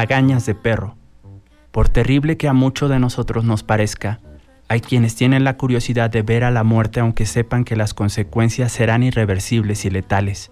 Lagañas 0.04 0.46
de 0.46 0.54
perro. 0.54 0.98
Por 1.72 1.88
terrible 1.88 2.36
que 2.36 2.50
a 2.50 2.54
muchos 2.54 2.90
de 2.90 3.00
nosotros 3.00 3.46
nos 3.46 3.64
parezca, 3.64 4.20
hay 4.68 4.82
quienes 4.82 5.16
tienen 5.16 5.46
la 5.46 5.56
curiosidad 5.56 6.10
de 6.10 6.24
ver 6.24 6.44
a 6.44 6.52
la 6.52 6.66
muerte 6.66 7.00
aunque 7.00 7.26
sepan 7.26 7.64
que 7.64 7.78
las 7.78 7.94
consecuencias 7.94 8.74
serán 8.74 9.02
irreversibles 9.02 9.86
y 9.86 9.90
letales. 9.90 10.52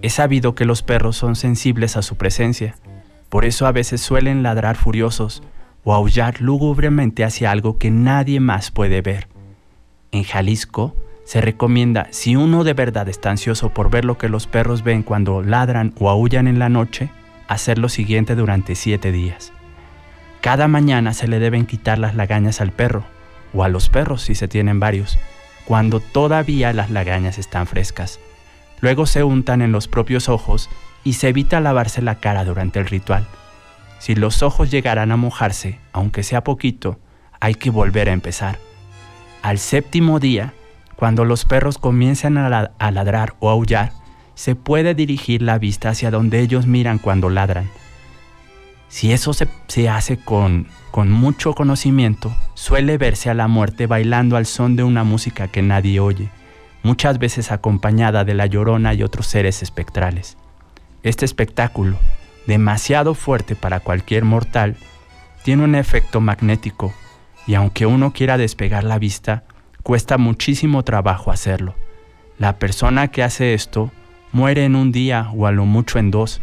Es 0.00 0.14
sabido 0.14 0.54
que 0.54 0.64
los 0.64 0.82
perros 0.82 1.14
son 1.14 1.36
sensibles 1.36 1.98
a 1.98 2.00
su 2.00 2.16
presencia, 2.16 2.76
por 3.28 3.44
eso 3.44 3.66
a 3.66 3.72
veces 3.72 4.00
suelen 4.00 4.42
ladrar 4.42 4.76
furiosos 4.76 5.42
o 5.84 5.92
aullar 5.92 6.40
lúgubremente 6.40 7.22
hacia 7.22 7.50
algo 7.50 7.76
que 7.76 7.90
nadie 7.90 8.40
más 8.40 8.70
puede 8.70 9.02
ver. 9.02 9.28
En 10.10 10.24
Jalisco 10.24 10.96
se 11.26 11.42
recomienda, 11.42 12.06
si 12.12 12.34
uno 12.34 12.64
de 12.64 12.72
verdad 12.72 13.10
está 13.10 13.28
ansioso 13.28 13.74
por 13.74 13.90
ver 13.90 14.06
lo 14.06 14.16
que 14.16 14.30
los 14.30 14.46
perros 14.46 14.82
ven 14.82 15.02
cuando 15.02 15.42
ladran 15.42 15.92
o 16.00 16.08
aullan 16.08 16.48
en 16.48 16.58
la 16.58 16.70
noche, 16.70 17.10
hacer 17.48 17.78
lo 17.78 17.88
siguiente 17.88 18.34
durante 18.34 18.74
siete 18.74 19.12
días. 19.12 19.52
Cada 20.40 20.68
mañana 20.68 21.14
se 21.14 21.28
le 21.28 21.38
deben 21.38 21.66
quitar 21.66 21.98
las 21.98 22.14
lagañas 22.14 22.60
al 22.60 22.70
perro, 22.72 23.04
o 23.52 23.64
a 23.64 23.68
los 23.68 23.88
perros 23.88 24.22
si 24.22 24.34
se 24.34 24.48
tienen 24.48 24.80
varios, 24.80 25.18
cuando 25.64 26.00
todavía 26.00 26.72
las 26.72 26.90
lagañas 26.90 27.38
están 27.38 27.66
frescas. 27.66 28.20
Luego 28.80 29.06
se 29.06 29.22
untan 29.24 29.62
en 29.62 29.72
los 29.72 29.88
propios 29.88 30.28
ojos 30.28 30.68
y 31.04 31.14
se 31.14 31.28
evita 31.28 31.60
lavarse 31.60 32.02
la 32.02 32.16
cara 32.16 32.44
durante 32.44 32.78
el 32.78 32.86
ritual. 32.86 33.26
Si 33.98 34.14
los 34.14 34.42
ojos 34.42 34.70
llegaran 34.70 35.12
a 35.12 35.16
mojarse, 35.16 35.78
aunque 35.92 36.22
sea 36.22 36.44
poquito, 36.44 36.98
hay 37.40 37.54
que 37.54 37.70
volver 37.70 38.10
a 38.10 38.12
empezar. 38.12 38.58
Al 39.40 39.58
séptimo 39.58 40.20
día, 40.20 40.52
cuando 40.96 41.24
los 41.24 41.44
perros 41.46 41.78
comiencen 41.78 42.36
a, 42.36 42.48
la- 42.48 42.72
a 42.78 42.90
ladrar 42.90 43.34
o 43.40 43.48
aullar, 43.48 43.92
se 44.34 44.54
puede 44.54 44.94
dirigir 44.94 45.42
la 45.42 45.58
vista 45.58 45.90
hacia 45.90 46.10
donde 46.10 46.40
ellos 46.40 46.66
miran 46.66 46.98
cuando 46.98 47.30
ladran. 47.30 47.70
Si 48.88 49.12
eso 49.12 49.32
se, 49.32 49.48
se 49.66 49.88
hace 49.88 50.16
con, 50.18 50.68
con 50.90 51.10
mucho 51.10 51.54
conocimiento, 51.54 52.34
suele 52.54 52.98
verse 52.98 53.30
a 53.30 53.34
la 53.34 53.48
muerte 53.48 53.86
bailando 53.86 54.36
al 54.36 54.46
son 54.46 54.76
de 54.76 54.84
una 54.84 55.02
música 55.04 55.48
que 55.48 55.62
nadie 55.62 56.00
oye, 56.00 56.30
muchas 56.82 57.18
veces 57.18 57.50
acompañada 57.50 58.24
de 58.24 58.34
la 58.34 58.46
llorona 58.46 58.94
y 58.94 59.02
otros 59.02 59.26
seres 59.26 59.62
espectrales. 59.62 60.36
Este 61.02 61.24
espectáculo, 61.24 61.98
demasiado 62.46 63.14
fuerte 63.14 63.56
para 63.56 63.80
cualquier 63.80 64.24
mortal, 64.24 64.76
tiene 65.42 65.64
un 65.64 65.74
efecto 65.74 66.20
magnético 66.20 66.94
y 67.46 67.54
aunque 67.54 67.86
uno 67.86 68.12
quiera 68.12 68.38
despegar 68.38 68.84
la 68.84 68.98
vista, 68.98 69.44
cuesta 69.82 70.18
muchísimo 70.18 70.82
trabajo 70.82 71.30
hacerlo. 71.30 71.74
La 72.38 72.58
persona 72.58 73.08
que 73.08 73.22
hace 73.22 73.54
esto 73.54 73.92
muere 74.34 74.64
en 74.64 74.74
un 74.76 74.92
día 74.92 75.30
o 75.34 75.46
a 75.46 75.52
lo 75.52 75.64
mucho 75.64 75.98
en 75.98 76.10
dos, 76.10 76.42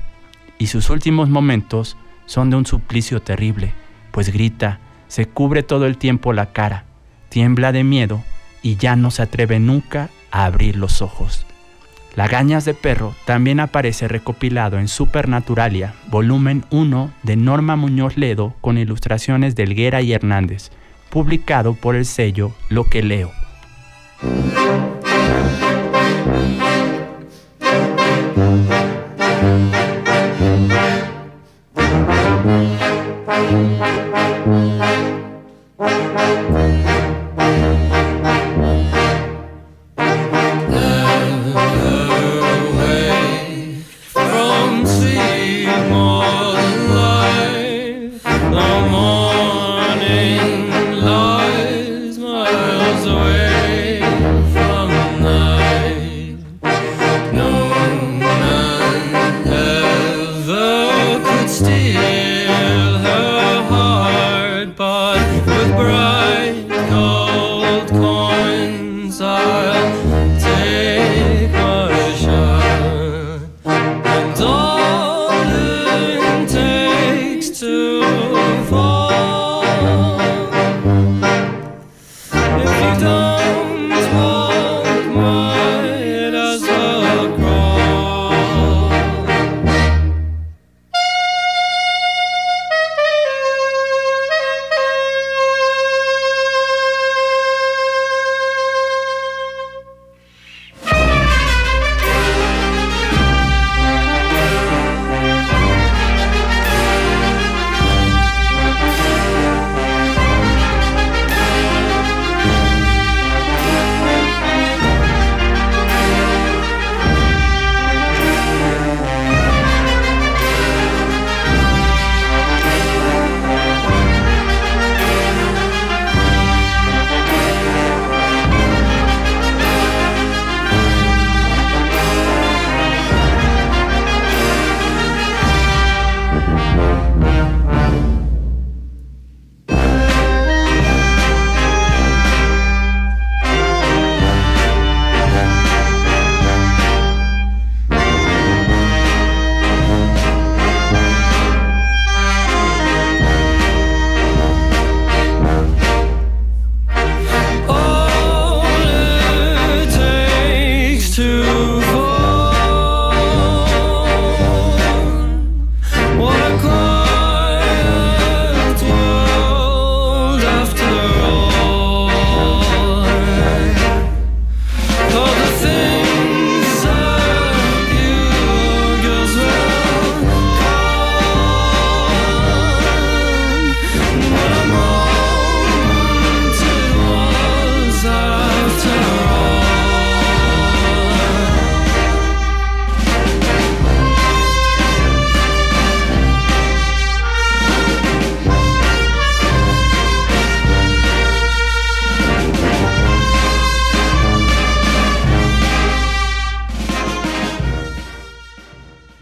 y 0.58 0.68
sus 0.68 0.90
últimos 0.90 1.30
momentos 1.30 1.98
son 2.26 2.50
de 2.50 2.56
un 2.56 2.66
suplicio 2.66 3.22
terrible, 3.22 3.74
pues 4.12 4.32
grita, 4.32 4.80
se 5.08 5.28
cubre 5.28 5.62
todo 5.62 5.86
el 5.86 5.98
tiempo 5.98 6.32
la 6.32 6.54
cara, 6.54 6.86
tiembla 7.30 7.74
de 7.74 7.84
miedo 7.84 8.24
y 8.64 8.78
ya 8.78 8.96
no 8.96 9.12
se 9.12 9.24
atreve 9.24 9.60
nunca 9.60 10.10
a 10.32 10.46
abrir 10.46 10.78
los 10.78 11.02
ojos. 11.02 11.46
Lagañas 12.16 12.64
de 12.64 12.74
perro 12.74 13.14
también 13.26 13.60
aparece 13.60 14.08
recopilado 14.08 14.80
en 14.80 14.88
Supernaturalia, 14.88 15.94
volumen 16.08 16.64
1 16.70 17.12
de 17.24 17.36
Norma 17.36 17.76
Muñoz 17.76 18.16
Ledo 18.16 18.56
con 18.62 18.78
ilustraciones 18.78 19.56
de 19.56 19.64
Elguera 19.64 20.02
y 20.02 20.14
Hernández, 20.14 20.72
publicado 21.10 21.74
por 21.74 21.96
el 21.96 22.06
sello 22.06 22.54
Lo 22.70 22.86
que 22.86 23.04
leo. 23.04 23.32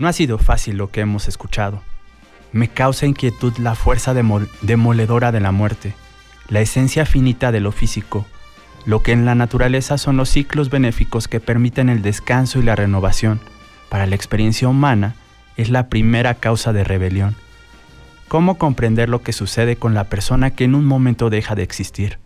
Ha 0.10 0.14
sido 0.14 0.38
fácil 0.38 0.78
lo 0.78 0.92
que 0.92 1.02
hemos 1.02 1.28
escuchado. 1.28 1.82
Me 2.52 2.68
causa 2.68 3.06
inquietud 3.06 3.54
la 3.58 3.76
fuerza 3.76 4.14
demoledora 4.14 5.32
de 5.32 5.40
la 5.40 5.52
muerte, 5.52 5.94
la 6.50 6.62
esencia 6.62 7.06
finita 7.06 7.52
de 7.52 7.60
lo 7.60 7.72
físico, 7.72 8.26
lo 8.86 9.04
que 9.04 9.12
en 9.12 9.26
la 9.26 9.36
naturaleza 9.36 9.98
son 9.98 10.18
los 10.18 10.30
ciclos 10.30 10.70
benéficos 10.70 11.28
que 11.28 11.40
permiten 11.40 11.90
el 11.90 12.02
descanso 12.02 12.60
y 12.60 12.64
la 12.64 12.76
renovación. 12.76 13.40
Para 13.90 14.08
la 14.08 14.16
experiencia 14.16 14.68
humana 14.68 15.16
es 15.58 15.70
la 15.70 15.90
primera 15.90 16.36
causa 16.36 16.74
de 16.74 16.84
rebelión. 16.84 17.36
¿Cómo 18.28 18.58
comprender 18.58 19.10
lo 19.10 19.22
que 19.22 19.34
sucede 19.34 19.76
con 19.76 19.94
la 19.94 20.06
persona 20.06 20.52
que 20.52 20.64
en 20.64 20.76
un 20.76 20.86
momento 20.86 21.30
deja 21.30 21.56
de 21.56 21.64
existir? 21.64 22.20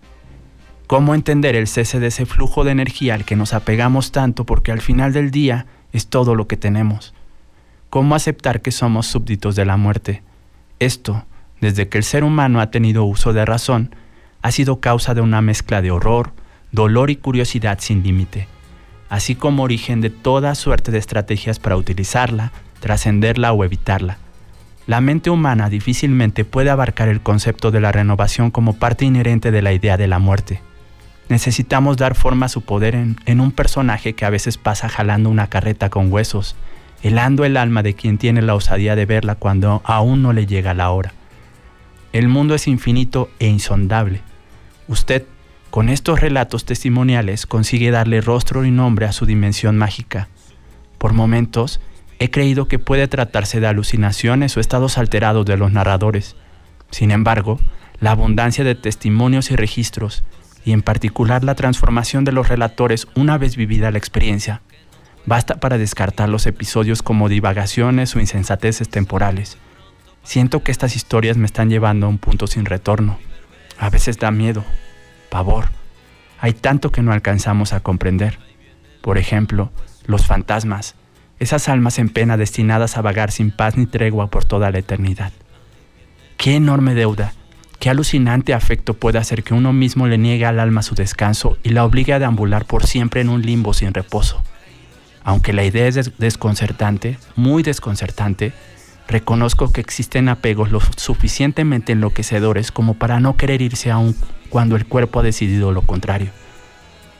¿Cómo 0.87 1.15
entender 1.15 1.55
el 1.55 1.67
cese 1.67 1.99
de 1.99 2.07
ese 2.07 2.25
flujo 2.25 2.63
de 2.63 2.71
energía 2.71 3.13
al 3.13 3.25
que 3.25 3.35
nos 3.35 3.53
apegamos 3.53 4.11
tanto 4.11 4.45
porque 4.45 4.71
al 4.71 4.81
final 4.81 5.11
del 5.13 5.31
día 5.31 5.65
es 5.91 6.07
todo 6.07 6.35
lo 6.35 6.47
que 6.47 6.57
tenemos? 6.57 7.13
¿Cómo 7.93 8.15
aceptar 8.15 8.63
que 8.63 8.71
somos 8.71 9.05
súbditos 9.05 9.55
de 9.55 9.65
la 9.65 9.77
muerte? 9.77 10.23
Esto, 10.79 11.27
desde 11.61 11.89
que 11.89 11.99
el 11.99 12.03
ser 12.03 12.23
humano 12.23 12.59
ha 12.59 12.71
tenido 12.71 13.03
uso 13.03 13.33
de 13.33 13.45
razón, 13.45 13.95
ha 14.41 14.49
sido 14.49 14.79
causa 14.79 15.13
de 15.13 15.21
una 15.21 15.43
mezcla 15.43 15.83
de 15.83 15.91
horror, 15.91 16.33
dolor 16.71 17.11
y 17.11 17.17
curiosidad 17.17 17.77
sin 17.79 18.01
límite, 18.01 18.47
así 19.09 19.35
como 19.35 19.61
origen 19.61 20.01
de 20.01 20.09
toda 20.09 20.55
suerte 20.55 20.89
de 20.89 20.97
estrategias 20.97 21.59
para 21.59 21.77
utilizarla, 21.77 22.51
trascenderla 22.79 23.53
o 23.53 23.63
evitarla. 23.63 24.17
La 24.87 24.99
mente 24.99 25.29
humana 25.29 25.69
difícilmente 25.69 26.45
puede 26.45 26.71
abarcar 26.71 27.09
el 27.09 27.21
concepto 27.21 27.69
de 27.69 27.81
la 27.81 27.91
renovación 27.91 28.49
como 28.49 28.73
parte 28.73 29.05
inherente 29.05 29.51
de 29.51 29.61
la 29.61 29.71
idea 29.71 29.97
de 29.97 30.07
la 30.07 30.17
muerte. 30.17 30.61
Necesitamos 31.29 31.97
dar 31.97 32.15
forma 32.15 32.47
a 32.47 32.49
su 32.49 32.61
poder 32.61 32.95
en, 32.95 33.17
en 33.27 33.39
un 33.39 33.51
personaje 33.51 34.13
que 34.13 34.25
a 34.25 34.31
veces 34.31 34.57
pasa 34.57 34.89
jalando 34.89 35.29
una 35.29 35.45
carreta 35.45 35.91
con 35.91 36.11
huesos, 36.11 36.55
helando 37.03 37.43
el 37.43 37.57
alma 37.57 37.83
de 37.83 37.93
quien 37.93 38.17
tiene 38.17 38.41
la 38.41 38.55
osadía 38.55 38.95
de 38.95 39.05
verla 39.05 39.35
cuando 39.35 39.81
aún 39.83 40.23
no 40.23 40.31
le 40.31 40.47
llega 40.47 40.73
la 40.73 40.89
hora. 40.89 41.13
El 42.13 42.29
mundo 42.29 42.55
es 42.55 42.67
infinito 42.67 43.29
e 43.39 43.47
insondable. 43.47 44.21
Usted, 44.87 45.25
con 45.69 45.89
estos 45.89 46.21
relatos 46.21 46.63
testimoniales, 46.65 47.45
consigue 47.45 47.91
darle 47.91 48.21
rostro 48.21 48.63
y 48.63 48.71
nombre 48.71 49.05
a 49.05 49.11
su 49.11 49.25
dimensión 49.25 49.77
mágica. 49.77 50.29
Por 50.97 51.13
momentos, 51.13 51.81
he 52.19 52.31
creído 52.31 52.69
que 52.69 52.79
puede 52.79 53.09
tratarse 53.09 53.59
de 53.59 53.67
alucinaciones 53.67 54.55
o 54.55 54.61
estados 54.61 54.97
alterados 54.97 55.45
de 55.45 55.57
los 55.57 55.73
narradores. 55.73 56.37
Sin 56.89 57.11
embargo, 57.11 57.59
la 57.99 58.11
abundancia 58.11 58.63
de 58.63 58.75
testimonios 58.75 59.51
y 59.51 59.57
registros, 59.57 60.23
y 60.63 60.71
en 60.71 60.81
particular 60.81 61.43
la 61.43 61.55
transformación 61.55 62.23
de 62.23 62.31
los 62.31 62.47
relatores 62.47 63.07
una 63.15 63.37
vez 63.37 63.57
vivida 63.57 63.91
la 63.91 63.97
experiencia, 63.97 64.61
Basta 65.25 65.55
para 65.55 65.77
descartar 65.77 66.27
los 66.27 66.45
episodios 66.45 67.01
como 67.01 67.29
divagaciones 67.29 68.15
o 68.15 68.19
insensateces 68.19 68.89
temporales. 68.89 69.57
Siento 70.23 70.63
que 70.63 70.71
estas 70.71 70.95
historias 70.95 71.37
me 71.37 71.45
están 71.45 71.69
llevando 71.69 72.05
a 72.05 72.09
un 72.09 72.17
punto 72.17 72.45
sin 72.45 72.65
retorno. 72.65 73.17
A 73.77 73.89
veces 73.89 74.17
da 74.17 74.31
miedo, 74.31 74.65
pavor. 75.29 75.69
Hay 76.39 76.53
tanto 76.53 76.91
que 76.91 77.01
no 77.01 77.13
alcanzamos 77.13 77.71
a 77.71 77.79
comprender. 77.79 78.37
Por 79.01 79.17
ejemplo, 79.17 79.71
los 80.05 80.25
fantasmas, 80.25 80.95
esas 81.39 81.69
almas 81.69 81.99
en 81.99 82.09
pena 82.09 82.35
destinadas 82.35 82.97
a 82.97 83.01
vagar 83.01 83.31
sin 83.31 83.51
paz 83.51 83.77
ni 83.77 83.85
tregua 83.85 84.27
por 84.27 84.43
toda 84.43 84.71
la 84.71 84.79
eternidad. 84.79 85.31
Qué 86.37 86.55
enorme 86.55 86.95
deuda, 86.95 87.33
qué 87.79 87.89
alucinante 87.89 88.53
afecto 88.53 88.93
puede 88.93 89.19
hacer 89.19 89.43
que 89.43 89.53
uno 89.53 89.71
mismo 89.71 90.07
le 90.07 90.17
niegue 90.17 90.45
al 90.45 90.59
alma 90.59 90.83
su 90.83 90.95
descanso 90.95 91.57
y 91.63 91.69
la 91.69 91.85
obligue 91.85 92.13
a 92.13 92.19
deambular 92.19 92.65
por 92.65 92.85
siempre 92.85 93.21
en 93.21 93.29
un 93.29 93.41
limbo 93.41 93.73
sin 93.73 93.93
reposo. 93.93 94.43
Aunque 95.23 95.53
la 95.53 95.63
idea 95.63 95.87
es 95.87 96.17
desconcertante, 96.17 97.17
muy 97.35 97.63
desconcertante, 97.63 98.53
reconozco 99.07 99.71
que 99.71 99.81
existen 99.81 100.29
apegos 100.29 100.71
lo 100.71 100.79
suficientemente 100.97 101.93
enloquecedores 101.93 102.71
como 102.71 102.95
para 102.95 103.19
no 103.19 103.37
querer 103.37 103.61
irse 103.61 103.91
aún 103.91 104.15
cuando 104.49 104.75
el 104.75 104.85
cuerpo 104.85 105.19
ha 105.19 105.23
decidido 105.23 105.71
lo 105.71 105.81
contrario. 105.81 106.29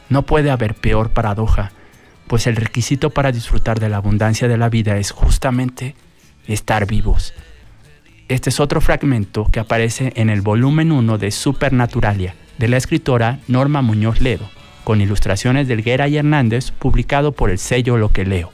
No 0.09 0.23
puede 0.23 0.51
haber 0.51 0.75
peor 0.75 1.11
paradoja, 1.11 1.71
pues 2.27 2.45
el 2.47 2.55
requisito 2.55 3.09
para 3.09 3.31
disfrutar 3.31 3.79
de 3.79 3.89
la 3.89 3.97
abundancia 3.97 4.47
de 4.47 4.57
la 4.57 4.69
vida 4.69 4.97
es 4.97 5.11
justamente 5.11 5.95
estar 6.47 6.85
vivos. 6.85 7.33
Este 8.27 8.49
es 8.49 8.59
otro 8.59 8.81
fragmento 8.81 9.47
que 9.51 9.59
aparece 9.59 10.13
en 10.15 10.29
el 10.29 10.41
volumen 10.41 10.91
1 10.91 11.17
de 11.17 11.31
Supernaturalia, 11.31 12.35
de 12.57 12.67
la 12.67 12.77
escritora 12.77 13.39
Norma 13.47 13.81
Muñoz 13.81 14.21
Ledo, 14.21 14.49
con 14.83 15.01
ilustraciones 15.01 15.67
de 15.67 15.75
Elguera 15.75 16.07
y 16.07 16.17
Hernández, 16.17 16.71
publicado 16.71 17.31
por 17.31 17.49
el 17.49 17.57
sello 17.57 17.97
Lo 17.97 18.09
que 18.09 18.25
leo. 18.25 18.51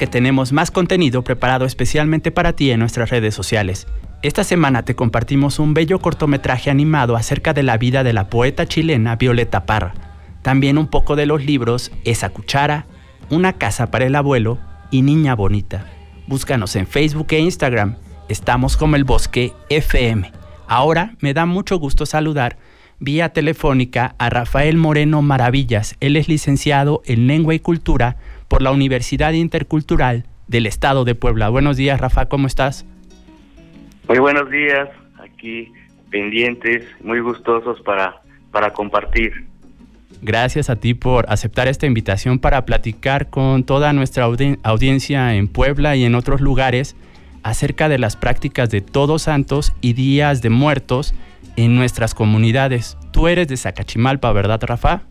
Que 0.00 0.06
tenemos 0.06 0.54
más 0.54 0.70
contenido 0.70 1.22
preparado 1.24 1.66
especialmente 1.66 2.30
para 2.30 2.54
ti 2.54 2.70
en 2.70 2.80
nuestras 2.80 3.10
redes 3.10 3.34
sociales. 3.34 3.86
Esta 4.22 4.44
semana 4.44 4.82
te 4.82 4.94
compartimos 4.94 5.58
un 5.58 5.74
bello 5.74 5.98
cortometraje 5.98 6.70
animado 6.70 7.16
acerca 7.16 7.52
de 7.52 7.62
la 7.62 7.76
vida 7.76 8.02
de 8.02 8.14
la 8.14 8.30
poeta 8.30 8.64
chilena 8.64 9.16
Violeta 9.16 9.66
Parra. 9.66 9.92
También 10.40 10.78
un 10.78 10.86
poco 10.86 11.16
de 11.16 11.26
los 11.26 11.44
libros 11.44 11.92
Esa 12.06 12.30
cuchara, 12.30 12.86
Una 13.28 13.52
casa 13.52 13.90
para 13.90 14.06
el 14.06 14.16
abuelo 14.16 14.58
y 14.90 15.02
Niña 15.02 15.34
Bonita. 15.34 15.84
Búscanos 16.26 16.76
en 16.76 16.86
Facebook 16.86 17.26
e 17.32 17.40
Instagram. 17.40 17.96
Estamos 18.30 18.78
como 18.78 18.96
el 18.96 19.04
Bosque 19.04 19.52
FM. 19.68 20.32
Ahora 20.66 21.14
me 21.20 21.34
da 21.34 21.44
mucho 21.44 21.78
gusto 21.78 22.06
saludar 22.06 22.56
vía 23.00 23.30
telefónica 23.34 24.14
a 24.18 24.30
Rafael 24.30 24.76
Moreno 24.78 25.20
Maravillas. 25.20 25.96
Él 26.00 26.16
es 26.16 26.28
licenciado 26.28 27.02
en 27.04 27.26
Lengua 27.26 27.54
y 27.54 27.60
Cultura 27.60 28.16
por 28.50 28.62
la 28.62 28.72
Universidad 28.72 29.32
Intercultural 29.32 30.24
del 30.48 30.66
Estado 30.66 31.04
de 31.04 31.14
Puebla. 31.14 31.48
Buenos 31.48 31.76
días, 31.76 32.00
Rafa, 32.00 32.26
¿cómo 32.26 32.48
estás? 32.48 32.84
Muy 34.08 34.18
buenos 34.18 34.50
días, 34.50 34.88
aquí 35.22 35.72
pendientes, 36.10 36.84
muy 37.00 37.20
gustosos 37.20 37.80
para, 37.82 38.20
para 38.50 38.72
compartir. 38.72 39.46
Gracias 40.20 40.68
a 40.68 40.76
ti 40.76 40.94
por 40.94 41.26
aceptar 41.30 41.68
esta 41.68 41.86
invitación 41.86 42.40
para 42.40 42.66
platicar 42.66 43.30
con 43.30 43.62
toda 43.62 43.92
nuestra 43.92 44.26
audi- 44.26 44.58
audiencia 44.64 45.34
en 45.36 45.46
Puebla 45.46 45.94
y 45.94 46.04
en 46.04 46.16
otros 46.16 46.40
lugares 46.40 46.96
acerca 47.44 47.88
de 47.88 47.98
las 47.98 48.16
prácticas 48.16 48.68
de 48.68 48.80
Todos 48.80 49.22
Santos 49.22 49.72
y 49.80 49.92
Días 49.92 50.42
de 50.42 50.50
Muertos 50.50 51.14
en 51.56 51.76
nuestras 51.76 52.14
comunidades. 52.14 52.98
Tú 53.12 53.28
eres 53.28 53.46
de 53.46 53.56
Zacachimalpa, 53.56 54.32
¿verdad, 54.32 54.60
Rafa? 54.62 55.02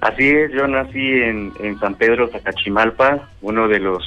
Así 0.00 0.28
es, 0.28 0.50
yo 0.52 0.66
nací 0.66 0.98
en, 0.98 1.52
en 1.60 1.78
San 1.78 1.94
Pedro, 1.94 2.28
Zacachimalpa, 2.28 3.28
uno 3.42 3.68
de 3.68 3.80
los 3.80 4.02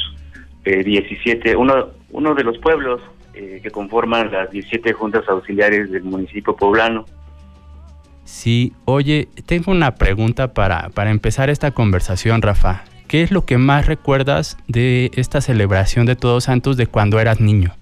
eh, 0.65 0.84
17, 0.84 1.56
uno, 1.56 1.89
uno 2.12 2.34
de 2.34 2.43
los 2.43 2.58
pueblos 2.58 3.01
eh, 3.34 3.60
que 3.62 3.69
conforman 3.69 4.32
las 4.32 4.49
17 4.51 4.93
juntas 4.93 5.23
auxiliares 5.27 5.91
del 5.91 6.03
municipio 6.03 6.56
poblano. 6.56 7.06
Sí, 8.23 8.73
oye, 8.86 9.27
tengo 9.45 9.71
una 9.71 9.95
pregunta 9.95 10.53
para, 10.53 10.89
para 10.89 11.12
empezar 11.12 11.49
esta 11.49 11.71
conversación, 11.71 12.41
Rafa. 12.41 12.84
¿Qué 13.08 13.21
es 13.21 13.32
lo 13.32 13.45
que 13.45 13.58
más 13.58 13.86
recuerdas 13.86 14.58
de 14.67 15.12
esta 15.15 15.41
celebración 15.41 16.06
de 16.06 16.15
Todos 16.15 16.45
Santos 16.45 16.77
de 16.77 16.88
cuando 16.88 17.19
eras 17.19 17.39
niño? 17.39 17.75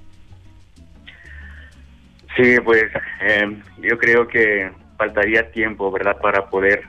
Sí, 2.36 2.56
pues 2.64 2.86
eh, 3.22 3.58
yo 3.82 3.98
creo 3.98 4.28
que 4.28 4.72
faltaría 4.98 5.52
tiempo, 5.52 5.92
¿verdad?, 5.92 6.18
para 6.22 6.50
poder, 6.50 6.84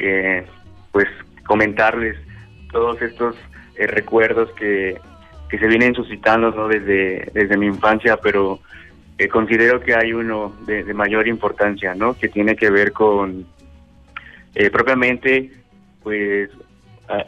eh, 0.00 0.46
pues, 0.92 1.06
comentarles 1.46 2.16
todos 2.72 3.00
estos 3.02 3.36
eh, 3.76 3.86
recuerdos 3.86 4.50
que, 4.52 4.98
que 5.48 5.58
se 5.58 5.66
vienen 5.66 5.94
suscitando, 5.94 6.50
¿no?, 6.50 6.68
desde, 6.68 7.30
desde 7.34 7.56
mi 7.56 7.66
infancia, 7.66 8.16
pero 8.16 8.60
eh, 9.18 9.28
considero 9.28 9.80
que 9.80 9.94
hay 9.94 10.12
uno 10.12 10.54
de, 10.66 10.84
de 10.84 10.94
mayor 10.94 11.28
importancia, 11.28 11.94
¿no?, 11.94 12.14
que 12.18 12.28
tiene 12.28 12.56
que 12.56 12.70
ver 12.70 12.92
con, 12.92 13.46
eh, 14.54 14.70
propiamente, 14.70 15.50
pues, 16.02 16.50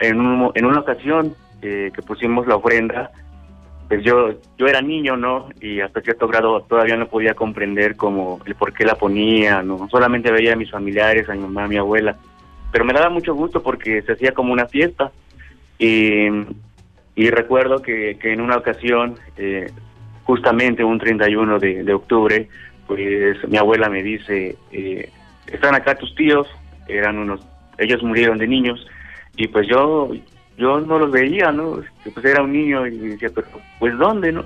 en, 0.00 0.20
un- 0.20 0.52
en 0.54 0.64
una 0.64 0.80
ocasión 0.80 1.34
que 1.60 1.92
pusimos 2.04 2.46
la 2.48 2.56
ofrenda, 2.56 3.12
pues 3.88 4.02
yo 4.04 4.30
yo 4.58 4.66
era 4.66 4.80
niño, 4.80 5.16
¿no? 5.16 5.48
Y 5.60 5.80
hasta 5.80 6.00
cierto 6.00 6.26
grado 6.26 6.62
todavía 6.62 6.96
no 6.96 7.06
podía 7.06 7.34
comprender 7.34 7.94
como 7.94 8.40
el 8.46 8.54
por 8.56 8.72
qué 8.72 8.84
la 8.84 8.96
ponía, 8.96 9.62
¿no? 9.62 9.86
Solamente 9.90 10.32
veía 10.32 10.54
a 10.54 10.56
mis 10.56 10.70
familiares, 10.72 11.28
a 11.28 11.34
mi 11.34 11.40
mamá, 11.42 11.64
a 11.64 11.68
mi 11.68 11.76
abuela. 11.76 12.16
Pero 12.72 12.84
me 12.84 12.92
daba 12.92 13.10
mucho 13.10 13.34
gusto 13.34 13.62
porque 13.62 14.02
se 14.02 14.12
hacía 14.12 14.32
como 14.32 14.52
una 14.52 14.66
fiesta. 14.66 15.12
Y, 15.78 16.26
y 17.14 17.30
recuerdo 17.30 17.82
que, 17.82 18.16
que 18.20 18.32
en 18.32 18.40
una 18.40 18.56
ocasión, 18.56 19.16
eh, 19.36 19.70
justamente 20.24 20.82
un 20.82 20.98
31 20.98 21.58
de, 21.58 21.84
de 21.84 21.94
octubre, 21.94 22.48
pues 22.86 23.48
mi 23.48 23.58
abuela 23.58 23.88
me 23.88 24.02
dice, 24.02 24.56
eh, 24.72 25.08
están 25.46 25.74
acá 25.74 25.94
tus 25.94 26.14
tíos, 26.14 26.48
eran 26.88 27.18
unos, 27.18 27.40
ellos 27.78 28.02
murieron 28.02 28.38
de 28.38 28.48
niños, 28.48 28.86
y 29.36 29.48
pues 29.48 29.66
yo 29.68 30.10
yo 30.56 30.80
no 30.80 30.98
los 30.98 31.10
veía, 31.10 31.50
¿no? 31.52 31.80
Este, 31.80 32.10
Pues 32.10 32.24
era 32.26 32.42
un 32.42 32.52
niño 32.52 32.86
y 32.86 32.98
decía, 32.98 33.30
pero 33.34 33.46
pues 33.78 33.96
¿dónde, 33.98 34.32
no? 34.32 34.44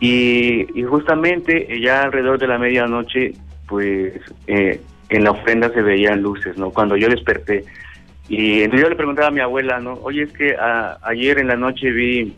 Y, 0.00 0.78
y 0.78 0.84
justamente 0.84 1.80
ya 1.80 2.02
alrededor 2.02 2.38
de 2.38 2.46
la 2.46 2.58
medianoche, 2.58 3.32
pues 3.66 4.14
eh, 4.46 4.80
en 5.08 5.24
la 5.24 5.30
ofrenda 5.30 5.70
se 5.70 5.82
veían 5.82 6.22
luces, 6.22 6.56
¿no? 6.58 6.70
Cuando 6.70 6.96
yo 6.96 7.08
desperté. 7.08 7.64
Y 8.28 8.60
entonces 8.62 8.82
yo 8.84 8.90
le 8.90 8.96
preguntaba 8.96 9.28
a 9.28 9.32
mi 9.32 9.40
abuela, 9.40 9.80
¿no? 9.80 9.94
Oye, 10.02 10.22
es 10.24 10.32
que 10.32 10.54
a- 10.56 10.98
ayer 11.02 11.38
en 11.38 11.46
la 11.48 11.56
noche 11.56 11.90
vi 11.90 12.34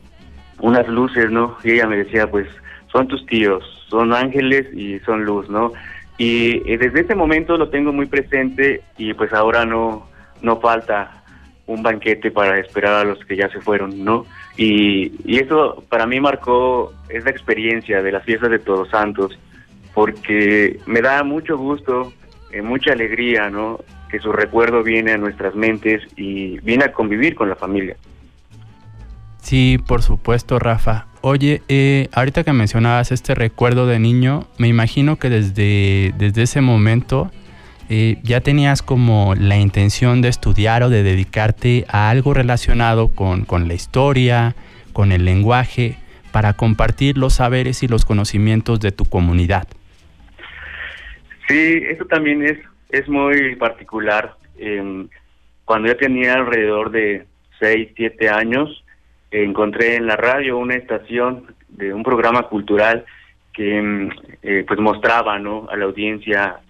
unas 0.60 0.86
luces, 0.88 1.30
¿no? 1.30 1.56
Y 1.64 1.72
ella 1.72 1.86
me 1.86 1.96
decía, 1.96 2.30
pues 2.30 2.46
son 2.92 3.08
tus 3.08 3.24
tíos, 3.26 3.64
son 3.88 4.12
ángeles 4.12 4.66
y 4.74 4.98
son 5.00 5.24
luz, 5.24 5.48
¿no? 5.50 5.72
Y 6.18 6.62
eh, 6.70 6.76
desde 6.78 7.00
ese 7.00 7.14
momento 7.14 7.56
lo 7.56 7.70
tengo 7.70 7.92
muy 7.92 8.06
presente 8.06 8.82
y 8.98 9.14
pues 9.14 9.32
ahora 9.32 9.64
no, 9.64 10.06
no 10.42 10.60
falta 10.60 11.22
un 11.66 11.82
banquete 11.82 12.30
para 12.30 12.58
esperar 12.58 12.94
a 12.94 13.04
los 13.04 13.24
que 13.24 13.36
ya 13.36 13.48
se 13.48 13.60
fueron, 13.60 14.04
¿no? 14.04 14.26
Y, 14.56 15.12
y 15.24 15.38
eso 15.38 15.82
para 15.88 16.06
mí 16.06 16.20
marcó 16.20 16.92
esa 17.08 17.30
experiencia 17.30 18.02
de 18.02 18.12
las 18.12 18.24
fiestas 18.24 18.50
de 18.50 18.58
Todos 18.58 18.90
Santos, 18.90 19.38
porque 19.94 20.78
me 20.86 21.00
da 21.00 21.22
mucho 21.22 21.56
gusto, 21.56 22.12
eh, 22.52 22.62
mucha 22.62 22.92
alegría, 22.92 23.50
¿no? 23.50 23.80
Que 24.10 24.18
su 24.18 24.32
recuerdo 24.32 24.82
viene 24.82 25.12
a 25.12 25.18
nuestras 25.18 25.54
mentes 25.54 26.02
y 26.16 26.58
viene 26.60 26.84
a 26.84 26.92
convivir 26.92 27.34
con 27.34 27.48
la 27.48 27.56
familia. 27.56 27.96
Sí, 29.42 29.78
por 29.86 30.02
supuesto, 30.02 30.58
Rafa. 30.58 31.06
Oye, 31.22 31.62
eh, 31.68 32.08
ahorita 32.12 32.44
que 32.44 32.52
mencionabas 32.52 33.12
este 33.12 33.34
recuerdo 33.34 33.86
de 33.86 33.98
niño, 33.98 34.46
me 34.58 34.68
imagino 34.68 35.16
que 35.16 35.28
desde, 35.28 36.14
desde 36.16 36.42
ese 36.42 36.60
momento 36.60 37.30
eh, 37.88 38.18
ya 38.22 38.40
tenías 38.40 38.82
como 38.82 39.34
la 39.34 39.56
intención 39.56 40.22
de 40.22 40.28
estudiar 40.28 40.82
o 40.82 40.90
de 40.90 41.02
dedicarte 41.02 41.84
a 41.88 42.10
algo 42.10 42.34
relacionado 42.34 43.08
con, 43.08 43.44
con 43.44 43.68
la 43.68 43.74
historia, 43.74 44.54
con 44.92 45.12
el 45.12 45.24
lenguaje, 45.24 45.96
para 46.32 46.52
compartir 46.52 47.18
los 47.18 47.34
saberes 47.34 47.82
y 47.82 47.88
los 47.88 48.04
conocimientos 48.04 48.80
de 48.80 48.92
tu 48.92 49.04
comunidad. 49.04 49.66
Sí, 51.50 51.82
eso 51.88 52.04
también 52.04 52.44
es, 52.44 52.58
es 52.90 53.08
muy 53.08 53.56
particular. 53.56 54.36
Eh, 54.56 55.06
cuando 55.64 55.88
yo 55.88 55.96
tenía 55.96 56.34
alrededor 56.34 56.92
de 56.92 57.26
6, 57.58 57.88
7 57.96 58.28
años, 58.28 58.84
encontré 59.32 59.96
en 59.96 60.06
la 60.06 60.16
radio 60.16 60.58
una 60.58 60.76
estación 60.76 61.46
de 61.68 61.92
un 61.92 62.04
programa 62.04 62.44
cultural 62.44 63.04
que 63.52 63.82
mm, 63.82 64.10
eh, 64.42 64.64
pues 64.64 64.78
mostraba 64.78 65.40
¿no? 65.40 65.66
a 65.68 65.76
la 65.76 65.86
audiencia 65.86 66.60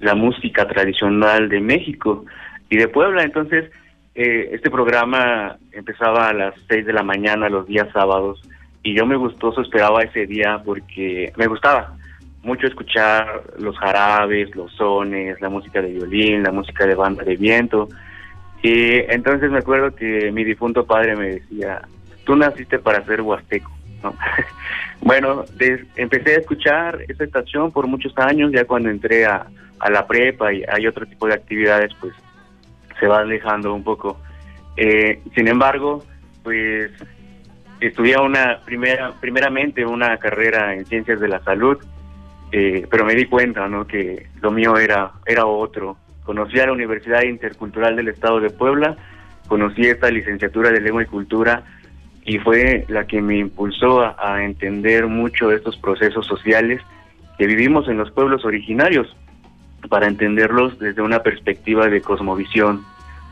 la 0.00 0.14
música 0.14 0.68
tradicional 0.68 1.48
de 1.48 1.60
México 1.60 2.26
y 2.68 2.76
de 2.76 2.88
Puebla. 2.88 3.22
Entonces, 3.22 3.70
eh, 4.14 4.50
este 4.52 4.70
programa 4.70 5.56
empezaba 5.72 6.28
a 6.28 6.34
las 6.34 6.54
6 6.68 6.84
de 6.84 6.92
la 6.92 7.02
mañana 7.02 7.48
los 7.48 7.66
días 7.66 7.88
sábados 7.92 8.42
y 8.82 8.94
yo 8.94 9.06
me 9.06 9.16
gustoso 9.16 9.62
esperaba 9.62 10.02
ese 10.02 10.26
día 10.26 10.60
porque 10.62 11.32
me 11.36 11.46
gustaba 11.46 11.96
mucho 12.42 12.66
escuchar 12.66 13.42
los 13.58 13.76
jarabes, 13.78 14.54
los 14.54 14.72
sones, 14.72 15.40
la 15.40 15.48
música 15.48 15.82
de 15.82 15.92
violín, 15.92 16.42
la 16.42 16.52
música 16.52 16.86
de 16.86 16.94
banda 16.94 17.22
de 17.22 17.36
viento. 17.36 17.88
Y 18.62 18.98
entonces 19.12 19.50
me 19.50 19.58
acuerdo 19.58 19.94
que 19.94 20.30
mi 20.32 20.44
difunto 20.44 20.86
padre 20.86 21.16
me 21.16 21.28
decía, 21.28 21.82
tú 22.24 22.36
naciste 22.36 22.78
para 22.78 23.04
ser 23.04 23.20
huasteco. 23.20 23.70
¿no? 24.02 24.14
bueno, 25.00 25.44
empecé 25.96 26.34
a 26.34 26.38
escuchar 26.38 26.98
esa 27.08 27.24
estación 27.24 27.70
por 27.72 27.86
muchos 27.86 28.16
años, 28.16 28.52
ya 28.52 28.64
cuando 28.64 28.90
entré 28.90 29.26
a, 29.26 29.46
a 29.78 29.90
la 29.90 30.06
prepa 30.06 30.52
y 30.52 30.62
hay 30.68 30.86
otro 30.86 31.06
tipo 31.06 31.26
de 31.26 31.34
actividades, 31.34 31.92
pues 32.00 32.14
se 32.98 33.06
va 33.06 33.20
alejando 33.20 33.74
un 33.74 33.82
poco. 33.82 34.20
Eh, 34.76 35.20
sin 35.34 35.48
embargo, 35.48 36.04
pues 36.42 36.90
estudié 37.80 38.18
una 38.18 38.60
primera, 38.64 39.12
primeramente 39.20 39.84
una 39.84 40.16
carrera 40.18 40.74
en 40.74 40.84
ciencias 40.86 41.18
de 41.18 41.28
la 41.28 41.42
salud, 41.42 41.78
eh, 42.52 42.86
pero 42.90 43.04
me 43.04 43.14
di 43.14 43.26
cuenta, 43.26 43.68
¿no? 43.68 43.86
Que 43.86 44.26
lo 44.40 44.50
mío 44.50 44.76
era 44.76 45.12
era 45.26 45.46
otro. 45.46 45.96
Conocí 46.24 46.58
a 46.60 46.66
la 46.66 46.72
Universidad 46.72 47.22
Intercultural 47.22 47.96
del 47.96 48.08
Estado 48.08 48.40
de 48.40 48.50
Puebla, 48.50 48.96
conocí 49.48 49.82
esta 49.82 50.10
licenciatura 50.10 50.70
de 50.70 50.80
Lengua 50.80 51.02
y 51.02 51.06
Cultura 51.06 51.64
y 52.24 52.38
fue 52.38 52.84
la 52.88 53.06
que 53.06 53.20
me 53.20 53.38
impulsó 53.38 54.02
a, 54.02 54.44
entender 54.44 55.06
mucho 55.06 55.50
estos 55.50 55.76
procesos 55.78 56.26
sociales 56.26 56.80
que 57.38 57.46
vivimos 57.46 57.88
en 57.88 57.96
los 57.96 58.10
pueblos 58.10 58.44
originarios 58.44 59.16
para 59.88 60.06
entenderlos 60.06 60.78
desde 60.78 61.02
una 61.02 61.22
perspectiva 61.22 61.88
de 61.88 62.02
cosmovisión, 62.02 62.84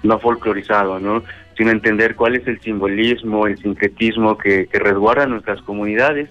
no 0.03 0.19
folclorizado, 0.19 0.99
¿no? 0.99 1.23
sino 1.57 1.71
entender 1.71 2.15
cuál 2.15 2.37
es 2.37 2.47
el 2.47 2.61
simbolismo, 2.61 3.47
el 3.47 3.59
sincretismo 3.59 4.39
que, 4.39 4.67
que 4.67 4.79
resguarda 4.79 5.27
nuestras 5.27 5.61
comunidades. 5.63 6.31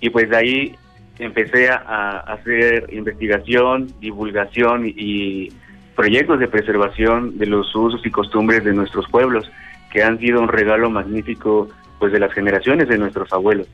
Y 0.00 0.10
pues 0.10 0.28
de 0.30 0.36
ahí 0.36 0.74
empecé 1.18 1.70
a, 1.70 2.18
hacer 2.20 2.88
investigación, 2.92 3.88
divulgación 4.00 4.86
y, 4.86 4.94
y 4.96 5.52
proyectos 5.94 6.40
de 6.40 6.48
preservación 6.48 7.38
de 7.38 7.46
los 7.46 7.74
usos 7.74 8.04
y 8.04 8.10
costumbres 8.10 8.64
de 8.64 8.72
nuestros 8.72 9.08
pueblos, 9.08 9.50
que 9.90 10.02
han 10.02 10.18
sido 10.18 10.40
un 10.40 10.48
regalo 10.48 10.90
magnífico 10.90 11.68
pues 11.98 12.12
de 12.12 12.18
las 12.18 12.32
generaciones 12.32 12.88
de 12.88 12.98
nuestros 12.98 13.32
abuelos. 13.32 13.68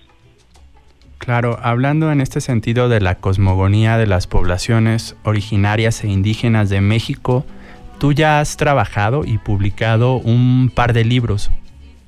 Claro, 1.18 1.59
hablando 1.62 2.11
en 2.12 2.20
este 2.20 2.41
sentido 2.41 2.89
de 2.89 3.01
la 3.01 3.16
cosmogonía 3.16 3.99
de 3.99 4.07
las 4.07 4.26
poblaciones 4.26 5.16
originarias 5.24 6.03
e 6.05 6.09
indígenas 6.09 6.70
de 6.70 6.80
México, 6.80 7.45
tú 7.99 8.12
ya 8.12 8.41
has 8.41 8.57
trabajado 8.57 9.24
y 9.24 9.39
publicado 9.39 10.16
un 10.16 10.70
par 10.74 10.93
de 10.93 11.05
libros 11.05 11.51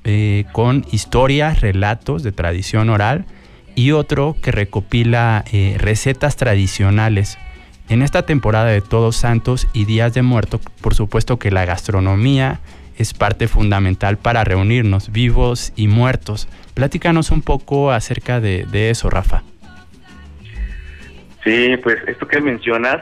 eh, 0.03 0.45
con 0.53 0.85
historias, 0.91 1.61
relatos 1.61 2.23
de 2.23 2.31
tradición 2.31 2.89
oral 2.89 3.25
y 3.75 3.91
otro 3.91 4.35
que 4.41 4.51
recopila 4.51 5.43
eh, 5.51 5.75
recetas 5.77 6.35
tradicionales. 6.35 7.37
En 7.89 8.01
esta 8.01 8.25
temporada 8.25 8.67
de 8.67 8.81
Todos 8.81 9.17
Santos 9.17 9.67
y 9.73 9.85
Días 9.85 10.13
de 10.13 10.21
Muerto, 10.21 10.59
por 10.81 10.95
supuesto 10.95 11.37
que 11.39 11.51
la 11.51 11.65
gastronomía 11.65 12.59
es 12.97 13.13
parte 13.13 13.47
fundamental 13.47 14.17
para 14.17 14.43
reunirnos, 14.43 15.11
vivos 15.11 15.73
y 15.75 15.87
muertos. 15.87 16.47
Platícanos 16.73 17.31
un 17.31 17.41
poco 17.41 17.91
acerca 17.91 18.39
de, 18.39 18.89
eso, 18.89 19.09
Rafa. 19.09 19.43
Sí, 21.43 21.75
pues 21.83 21.97
esto 22.07 22.27
que 22.27 22.39
mencionas 22.39 23.01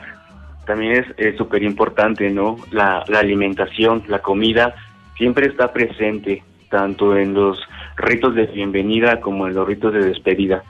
también 0.66 1.04
es 1.16 1.36
súper 1.36 1.62
importante, 1.62 2.30
¿no? 2.30 2.56
La 2.70 3.04
alimentación, 3.14 4.02
la 4.08 4.20
comida 4.20 4.74
siempre 5.16 5.46
está 5.46 5.72
presente, 5.72 6.42
tanto 6.70 7.16
en 7.16 7.34
los 7.34 7.58
ritos 8.02 8.34
de 8.34 8.46
bienvenida 8.46 9.20
como 9.20 9.46
en 9.46 9.54
los 9.54 9.66
ritos 9.66 9.92
de 9.92 10.04
despedida. 10.04 10.62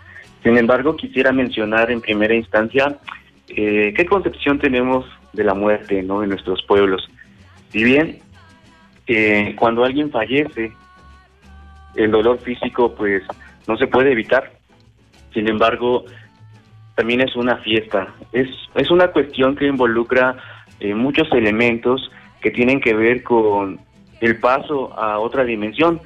Sin 0.43 0.57
embargo, 0.57 0.97
quisiera 0.97 1.33
mencionar 1.33 1.91
en 1.91 2.01
primera 2.01 2.35
instancia 2.35 2.99
eh, 3.49 3.93
qué 3.97 4.07
concepción 4.07 4.59
tenemos 4.59 5.05
de 5.33 5.45
la 5.45 5.55
muerte, 5.55 6.03
¿no? 6.03 6.23
En 6.23 6.31
nuestros 6.31 6.63
pueblos. 6.67 7.09
Si 7.71 7.85
bien 7.85 8.19
eh, 9.07 9.55
cuando 9.59 9.85
alguien 9.85 10.11
fallece, 10.11 10.73
el 11.97 12.11
dolor 12.11 12.39
físico, 12.39 12.95
pues, 12.95 13.23
no 13.67 13.77
se 13.77 13.87
puede 13.87 14.13
evitar. 14.13 14.53
Sin 15.35 15.49
embargo, 15.49 16.05
también 16.95 17.21
es 17.21 17.35
una 17.37 17.57
fiesta. 17.59 18.15
Es, 18.33 18.49
es 18.75 18.91
una 18.91 19.09
cuestión 19.09 19.57
que 19.57 19.67
involucra 19.67 20.37
eh, 20.81 20.95
muchos 20.95 21.31
elementos 21.33 22.11
que 22.41 22.51
tienen 22.51 22.81
que 22.81 22.95
ver 22.95 23.23
con 23.23 23.81
el 24.21 24.39
paso 24.39 24.93
a 24.99 25.19
otra 25.19 25.45
dimensión. 25.45 26.01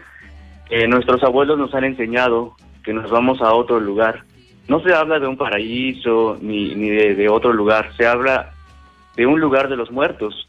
Eh, 0.70 0.88
nuestros 0.88 1.22
abuelos 1.22 1.58
nos 1.58 1.74
han 1.74 1.84
enseñado 1.84 2.54
que 2.82 2.92
nos 2.92 3.10
vamos 3.10 3.40
a 3.40 3.52
otro 3.54 3.80
lugar. 3.80 4.24
No 4.68 4.80
se 4.80 4.94
habla 4.94 5.18
de 5.18 5.26
un 5.26 5.36
paraíso 5.36 6.38
ni, 6.40 6.74
ni 6.74 6.88
de, 6.88 7.28
otro 7.28 7.52
lugar, 7.52 7.90
se 7.96 8.06
habla 8.06 8.52
de 9.16 9.26
un 9.26 9.40
lugar 9.40 9.68
de 9.68 9.76
los 9.76 9.90
muertos, 9.90 10.48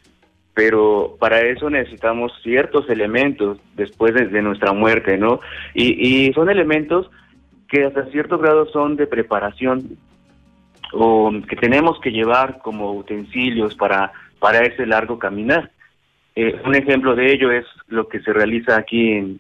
pero 0.54 1.18
para 1.20 1.42
eso 1.42 1.70
necesitamos 1.70 2.32
ciertos 2.42 2.90
elementos 2.90 3.60
después 3.76 4.14
de, 4.14 4.42
nuestra 4.42 4.72
muerte, 4.72 5.18
¿no? 5.18 5.42
Y, 5.74 6.28
y 6.28 6.34
son 6.34 6.50
elementos 6.50 7.10
que 7.68 7.84
hasta 7.84 8.06
cierto 8.06 8.38
grado 8.38 8.68
son 8.68 8.96
de 8.96 9.08
preparación 9.08 9.98
o 10.94 11.32
que 11.48 11.56
tenemos 11.58 12.00
que 12.00 12.12
llevar 12.12 12.60
como 12.60 12.94
utensilios 12.94 13.76
para, 13.76 14.14
para 14.40 14.60
ese 14.60 14.86
largo 14.86 15.20
caminar. 15.20 15.72
Eh, 16.36 16.62
un 16.66 16.76
ejemplo 16.76 17.16
de 17.16 17.34
ello 17.34 17.52
es 17.52 17.66
lo 17.88 18.08
que 18.08 18.20
se 18.22 18.32
realiza 18.32 18.78
aquí 18.78 19.12
en, 19.14 19.40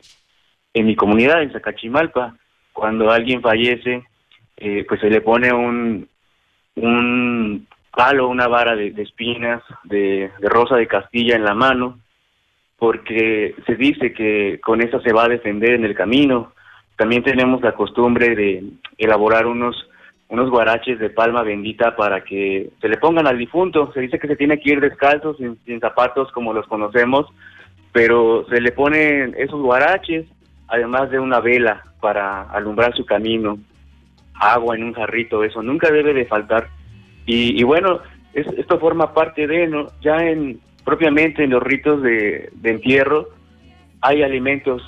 en 0.75 0.85
mi 0.85 0.95
comunidad, 0.95 1.41
en 1.41 1.51
Zacachimalpa. 1.51 2.35
Cuando 2.73 3.09
alguien 3.09 3.41
fallece, 3.41 4.03
eh, 4.57 4.85
pues 4.87 4.99
se 4.99 5.09
le 5.09 5.21
pone 5.21 5.51
un, 5.53 6.07
un 6.75 7.67
palo, 7.95 8.27
una 8.27 8.47
vara 8.47 8.75
de, 8.75 8.93
espinas, 8.97 9.63
de, 9.85 10.29
rosa 10.41 10.75
de 10.75 10.85
Castilla 10.85 11.37
en 11.37 11.45
la 11.45 11.55
mano, 11.55 11.99
porque 12.77 13.55
se 13.65 13.75
dice 13.75 14.13
que 14.13 14.59
con 14.61 14.81
esa 14.81 14.99
se 14.99 15.13
va 15.13 15.23
a 15.23 15.29
defender 15.29 15.71
en 15.71 15.85
el 15.85 15.95
camino. 15.95 16.51
También 16.97 17.23
tenemos 17.23 17.61
la 17.61 17.71
costumbre 17.71 18.35
de 18.35 18.63
elaborar 18.97 19.47
unos 19.47 19.89
unos 20.27 20.49
guaraches 20.49 20.97
de 20.97 21.11
palma 21.11 21.43
bendita 21.43 21.95
para 21.95 22.23
que 22.23 22.71
se 22.81 22.89
le 22.89 22.97
pongan 22.97 23.27
al 23.27 23.37
difunto. 23.37 23.93
Se 23.93 24.01
dice 24.01 24.17
que 24.17 24.27
se 24.27 24.35
tiene 24.35 24.59
que 24.59 24.71
ir 24.71 24.81
descalzo, 24.81 25.35
sin 25.35 25.79
zapatos 25.79 26.31
como 26.31 26.51
los 26.51 26.65
conocemos, 26.65 27.27
pero 27.91 28.43
se 28.49 28.59
le 28.59 28.71
ponen 28.71 29.35
esos 29.37 29.61
guaraches, 29.61 30.25
además 30.67 31.09
de 31.11 31.19
una 31.19 31.39
vela 31.39 31.83
para 31.99 32.43
alumbrar 32.43 32.95
su 32.95 33.05
camino, 33.05 33.57
agua 34.33 34.75
en 34.75 34.83
un 34.83 34.93
jarrito, 34.93 35.43
eso 35.43 35.61
nunca 35.61 35.91
debe 35.91 36.13
de 36.13 36.25
faltar. 36.25 36.67
Y, 37.25 37.59
y 37.59 37.63
bueno, 37.63 37.99
es, 38.33 38.47
esto 38.57 38.79
forma 38.79 39.13
parte 39.13 39.47
de, 39.47 39.67
¿no? 39.67 39.87
Ya 40.01 40.17
en 40.17 40.59
propiamente 40.83 41.43
en 41.43 41.49
los 41.49 41.63
ritos 41.63 42.01
de, 42.03 42.49
de 42.53 42.69
entierro 42.69 43.29
hay 44.01 44.21
alimentos 44.21 44.83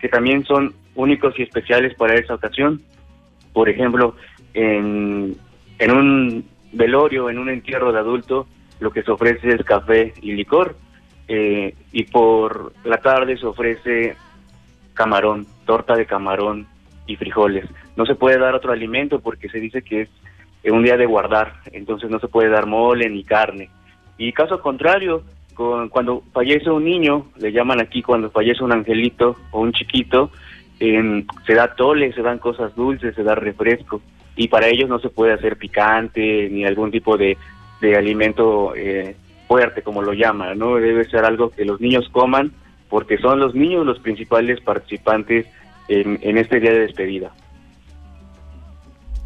que 0.00 0.08
también 0.08 0.44
son 0.44 0.74
únicos 0.94 1.38
y 1.38 1.42
especiales 1.42 1.94
para 1.94 2.14
esa 2.14 2.34
ocasión. 2.34 2.80
Por 3.52 3.68
ejemplo, 3.68 4.16
en, 4.54 5.36
en 5.78 5.90
un 5.90 6.44
velorio, 6.72 7.28
en 7.28 7.38
un 7.38 7.50
entierro 7.50 7.92
de 7.92 7.98
adulto, 7.98 8.46
lo 8.80 8.90
que 8.90 9.02
se 9.02 9.10
ofrece 9.10 9.48
es 9.50 9.62
café 9.62 10.14
y 10.22 10.32
licor. 10.32 10.76
Eh, 11.28 11.74
y 11.92 12.04
por 12.04 12.72
la 12.84 12.98
tarde 12.98 13.36
se 13.36 13.46
ofrece 13.46 14.16
camarón, 14.96 15.46
torta 15.64 15.94
de 15.94 16.06
camarón 16.06 16.66
y 17.06 17.14
frijoles. 17.14 17.66
No 17.96 18.04
se 18.04 18.16
puede 18.16 18.38
dar 18.38 18.54
otro 18.54 18.72
alimento 18.72 19.20
porque 19.20 19.48
se 19.48 19.60
dice 19.60 19.82
que 19.82 20.02
es 20.02 20.72
un 20.72 20.82
día 20.82 20.96
de 20.96 21.06
guardar, 21.06 21.60
entonces 21.70 22.10
no 22.10 22.18
se 22.18 22.26
puede 22.26 22.48
dar 22.48 22.66
mole 22.66 23.08
ni 23.08 23.22
carne. 23.22 23.70
Y 24.18 24.32
caso 24.32 24.60
contrario, 24.60 25.22
con, 25.54 25.88
cuando 25.88 26.24
fallece 26.32 26.70
un 26.70 26.84
niño, 26.84 27.26
le 27.38 27.52
llaman 27.52 27.80
aquí 27.80 28.02
cuando 28.02 28.30
fallece 28.30 28.64
un 28.64 28.72
angelito 28.72 29.36
o 29.52 29.60
un 29.60 29.72
chiquito, 29.72 30.30
eh, 30.80 31.24
se 31.46 31.54
da 31.54 31.74
tole, 31.74 32.12
se 32.12 32.22
dan 32.22 32.38
cosas 32.38 32.74
dulces, 32.74 33.14
se 33.14 33.22
da 33.22 33.34
refresco 33.36 34.00
y 34.34 34.48
para 34.48 34.66
ellos 34.66 34.88
no 34.88 34.98
se 34.98 35.08
puede 35.08 35.32
hacer 35.32 35.56
picante 35.56 36.48
ni 36.50 36.64
algún 36.64 36.90
tipo 36.90 37.16
de, 37.16 37.38
de 37.80 37.96
alimento 37.96 38.74
eh, 38.74 39.16
fuerte, 39.48 39.82
como 39.82 40.02
lo 40.02 40.12
llaman, 40.12 40.58
¿no? 40.58 40.76
Debe 40.76 41.04
ser 41.04 41.24
algo 41.24 41.50
que 41.50 41.64
los 41.64 41.80
niños 41.80 42.08
coman 42.10 42.52
porque 42.88 43.18
son 43.18 43.40
los 43.40 43.54
niños 43.54 43.86
los 43.86 43.98
principales 44.00 44.60
participantes 44.60 45.46
en, 45.88 46.18
en 46.22 46.38
este 46.38 46.60
día 46.60 46.72
de 46.72 46.80
despedida. 46.80 47.32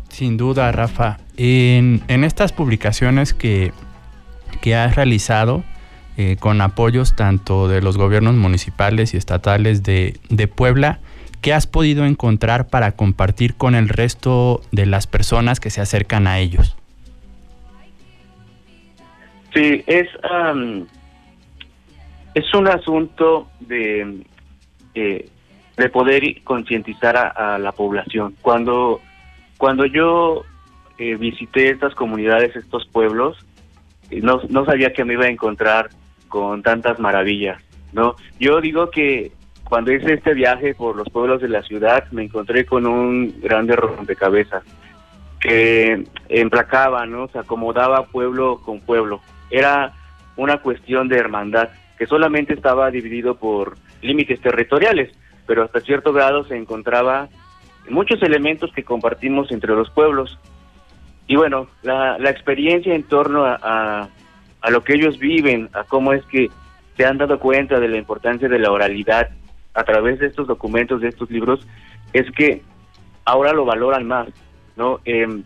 Sin 0.09 0.37
duda, 0.37 0.71
Rafa. 0.73 1.19
En, 1.37 2.03
en 2.09 2.25
estas 2.25 2.53
publicaciones 2.53 3.33
que, 3.33 3.73
que 4.61 4.75
has 4.75 4.97
realizado, 4.97 5.65
eh, 6.17 6.37
con 6.39 6.61
apoyos 6.61 7.17
tanto 7.17 7.69
de 7.69 7.81
los 7.81 7.97
gobiernos 7.97 8.35
municipales 8.35 9.15
y 9.15 9.17
estatales 9.17 9.83
de, 9.83 10.19
de 10.29 10.49
Puebla, 10.49 10.99
¿qué 11.41 11.55
has 11.55 11.67
podido 11.67 12.05
encontrar 12.05 12.69
para 12.69 12.93
compartir 12.93 13.55
con 13.55 13.75
el 13.75 13.89
resto 13.89 14.61
de 14.73 14.85
las 14.85 15.07
personas 15.07 15.61
que 15.61 15.71
se 15.71 15.81
acercan 15.81 16.27
a 16.27 16.39
ellos? 16.39 16.77
Sí, 19.55 19.83
es, 19.87 20.09
am, 20.31 20.87
es 22.35 22.55
un 22.55 22.69
asunto 22.69 23.49
de, 23.61 24.25
eh, 24.95 25.29
de 25.77 25.89
poder 25.89 26.43
concientizar 26.45 27.17
a, 27.17 27.55
a 27.55 27.59
la 27.59 27.73
población. 27.73 28.35
Cuando, 28.43 29.01
cuando 29.59 29.85
yo 29.87 30.43
eh, 30.99 31.17
visité 31.17 31.71
estas 31.71 31.95
comunidades, 31.95 32.55
estos 32.57 32.87
pueblos, 32.87 33.37
eh, 34.11 34.21
no, 34.23 34.41
no 34.49 34.65
sabía 34.65 34.93
que 34.93 35.05
me 35.05 35.15
iba 35.15 35.25
a 35.25 35.31
encontrar 35.31 35.91
con 36.29 36.63
tantas 36.63 36.99
maravillas, 37.01 37.61
¿no? 37.93 38.15
Yo 38.39 38.61
digo 38.61 38.91
que 38.91 39.33
cuando 39.65 39.93
hice 39.93 40.15
este 40.15 40.35
viaje 40.35 40.75
por 40.75 40.97
los 40.97 41.09
pueblos 41.09 41.41
de 41.41 41.49
la 41.49 41.63
ciudad, 41.63 42.05
me 42.11 42.25
encontré 42.25 42.65
con 42.65 42.87
un 42.87 43.41
grande 43.41 43.77
rompecabezas 43.77 44.63
que 45.41 46.05
emplacaba, 46.29 47.07
¿no? 47.07 47.29
Se 47.29 47.39
acomodaba 47.39 48.07
pueblo 48.07 48.61
con 48.65 48.81
pueblo. 48.81 49.21
Era 49.51 49.93
una 50.37 50.59
cuestión 50.59 51.09
de 51.09 51.19
hermandad 51.19 51.71
que 52.01 52.07
solamente 52.07 52.55
estaba 52.55 52.91
dividido 52.91 53.35
por 53.35 53.77
límites 54.01 54.41
territoriales, 54.41 55.13
pero 55.47 55.65
hasta 55.65 55.81
cierto 55.81 56.15
grado 56.15 56.45
se 56.45 56.57
encontraba 56.57 57.29
muchos 57.91 58.23
elementos 58.23 58.73
que 58.73 58.85
compartimos 58.85 59.53
entre 59.53 59.75
los 59.75 59.91
pueblos. 59.91 60.39
Y 61.27 61.37
bueno, 61.37 61.69
la, 61.83 62.17
la 62.17 62.31
experiencia 62.31 62.95
en 62.95 63.03
torno 63.03 63.45
a, 63.45 64.09
a, 64.63 64.71
lo 64.71 64.83
que 64.83 64.95
ellos 64.95 65.19
viven, 65.19 65.69
a 65.75 65.85
cómo 65.85 66.15
es 66.15 66.25
que 66.25 66.49
se 66.97 67.05
han 67.05 67.19
dado 67.19 67.39
cuenta 67.39 67.79
de 67.79 67.89
la 67.89 67.99
importancia 67.99 68.49
de 68.49 68.59
la 68.59 68.73
oralidad 68.73 69.29
a 69.75 69.85
través 69.85 70.21
de 70.21 70.29
estos 70.29 70.47
documentos, 70.47 71.03
de 71.03 71.09
estos 71.09 71.31
libros, 71.31 71.67
es 72.15 72.31
que 72.31 72.63
ahora 73.27 73.53
lo 73.53 73.67
valoran 73.67 74.07
más, 74.07 74.29
¿no? 74.75 75.01
Em, 75.05 75.43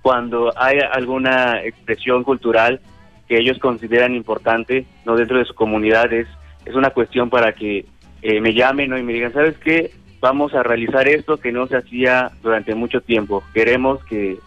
cuando 0.00 0.50
hay 0.56 0.78
alguna 0.78 1.62
expresión 1.62 2.24
cultural 2.24 2.80
que 3.28 3.38
ellos 3.38 3.58
consideran 3.58 4.14
importante, 4.14 4.86
no 5.04 5.16
dentro 5.16 5.38
de 5.38 5.44
su 5.44 5.54
comunidad, 5.54 6.12
es, 6.12 6.26
una 6.74 6.90
cuestión 6.90 7.28
para 7.28 7.52
que 7.52 7.84
eh, 8.22 8.40
me 8.40 8.54
llamen 8.54 8.90
¿no? 8.90 8.98
y 8.98 9.02
me 9.02 9.12
digan, 9.12 9.32
¿sabes 9.32 9.56
qué? 9.58 9.92
Vamos 10.20 10.54
a 10.54 10.62
realizar 10.62 11.06
esto 11.06 11.36
que 11.36 11.52
no 11.52 11.66
se 11.66 11.76
hacía 11.76 12.30
durante 12.42 12.74
mucho 12.74 13.02
tiempo. 13.02 13.42
Queremos 13.52 14.02
que, 14.04 14.38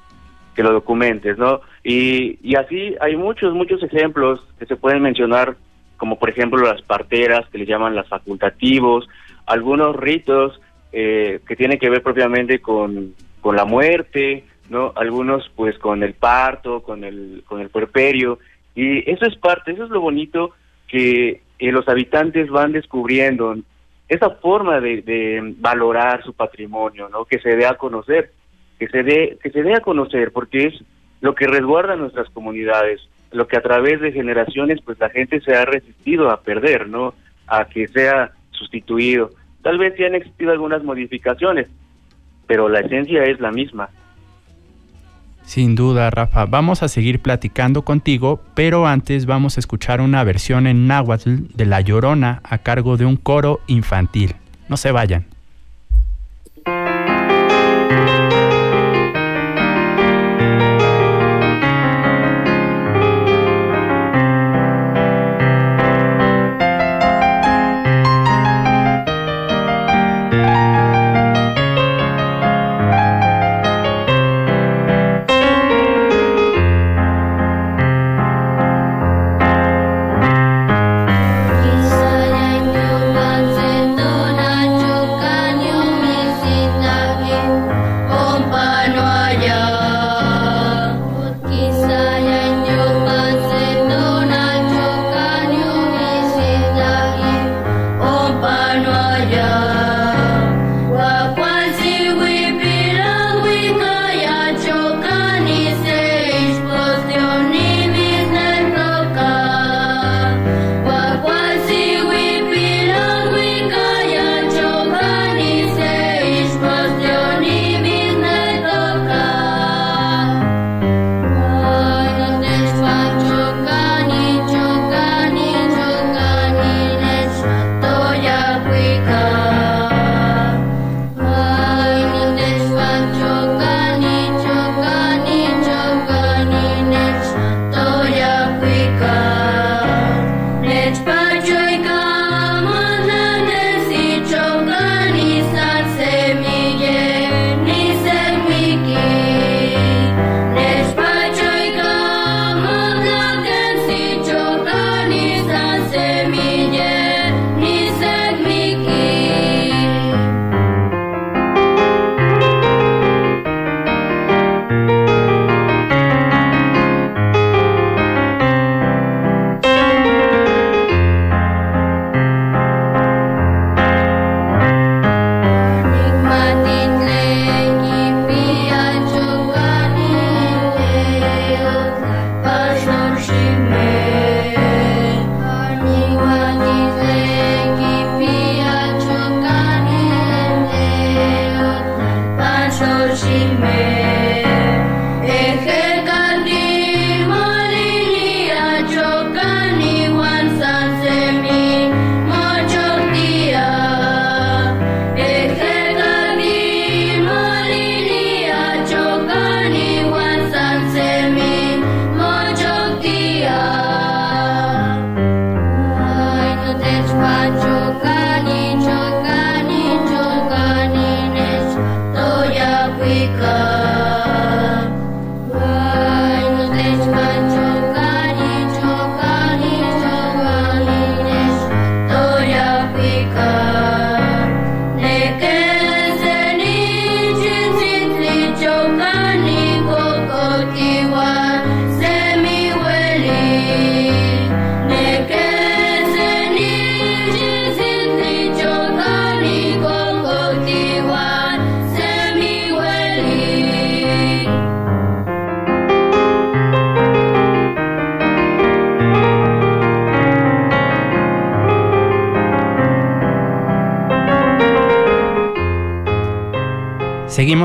que 0.56 0.64
lo 0.64 0.74
documentes, 0.74 1.38
¿no? 1.38 1.62
Y, 1.84 2.40
y 2.42 2.56
así 2.56 2.96
hay 3.00 3.16
muchos, 3.16 3.54
muchos 3.54 3.84
ejemplos 3.84 4.44
que 4.58 4.66
se 4.66 4.76
pueden 4.76 5.04
mencionar, 5.04 5.56
como 5.98 6.18
por 6.18 6.30
ejemplo 6.30 6.60
las 6.66 6.82
parteras, 6.82 7.48
que 7.50 7.60
le 7.60 7.68
llaman 7.68 7.96
las 7.96 8.08
facultativos, 8.08 9.08
algunos 9.46 9.96
ritos 9.96 10.60
eh, 10.92 11.42
que 11.48 11.56
tienen 11.56 11.78
que 11.78 11.90
ver 11.90 12.02
propiamente 12.02 12.60
con, 12.60 13.14
con 13.40 13.56
la 13.56 13.66
muerte, 13.66 14.44
¿no? 14.70 14.94
Algunos 14.96 15.50
pues 15.56 15.78
con 15.78 16.02
el 16.02 16.14
parto, 16.14 16.82
con 16.82 17.04
el, 17.04 17.44
con 17.46 17.62
el 17.62 17.70
puerperio, 17.70 18.40
y 18.78 19.10
eso 19.10 19.26
es 19.26 19.36
parte, 19.38 19.72
eso 19.72 19.86
es 19.86 19.90
lo 19.90 20.02
bonito 20.02 20.52
que 20.88 21.42
eh, 21.58 21.72
los 21.72 21.90
habitantes 21.90 22.48
van 22.48 22.74
descubriendo, 22.74 23.56
esa 24.08 24.30
forma 24.30 24.80
de, 24.80 25.02
de 25.02 25.56
valorar 25.58 26.24
su 26.24 26.34
patrimonio, 26.34 27.10
¿no? 27.10 27.26
Que 27.26 27.40
se 27.40 27.56
dé 27.56 27.66
a 27.66 27.74
conocer, 27.74 28.32
que 28.78 28.88
se 28.88 29.02
dé, 29.02 29.40
que 29.42 29.50
se 29.50 29.64
dé 29.64 29.74
a 29.74 29.82
conocer, 29.82 30.32
porque 30.32 30.68
es 30.68 30.76
lo 31.22 31.34
que 31.34 31.48
resguarda 31.48 31.96
nuestras 31.96 32.30
comunidades, 32.30 33.02
lo 33.32 33.48
que 33.48 33.58
a 33.58 33.62
través 33.62 34.00
de 34.00 34.12
generaciones 34.12 34.80
pues 34.86 35.00
la 35.00 35.10
gente 35.10 35.42
se 35.42 35.56
ha 35.56 35.66
resistido 35.66 36.30
a 36.30 36.42
perder, 36.42 36.88
¿no? 36.88 37.16
A 37.48 37.66
que 37.66 37.88
sea 37.88 38.32
sustituido. 38.52 39.32
Tal 39.64 39.80
vez 39.80 39.96
sí 39.98 40.04
han 40.04 40.14
existido 40.14 40.52
algunas 40.52 40.84
modificaciones, 40.84 41.68
pero 42.46 42.70
la 42.70 42.82
esencia 42.82 43.24
es 43.24 43.40
la 43.40 43.52
misma. 43.52 43.90
Sin 45.48 45.76
duda, 45.76 46.10
Rafa. 46.10 46.46
Vamos 46.46 46.84
a 46.84 46.90
seguir 46.90 47.22
platicando 47.22 47.84
contigo, 47.84 48.42
pero 48.54 48.86
antes 48.86 49.26
vamos 49.26 49.56
a 49.56 49.62
escuchar 49.62 50.02
una 50.02 50.22
versión 50.26 50.68
en 50.68 50.88
náhuatl 50.88 51.48
de 51.54 51.66
La 51.66 51.80
Llorona 51.80 52.42
a 52.44 52.58
cargo 52.58 52.98
de 52.98 53.06
un 53.06 53.16
coro 53.16 53.62
infantil. 53.66 54.36
No 54.68 54.76
se 54.76 54.92
vayan. 54.92 55.26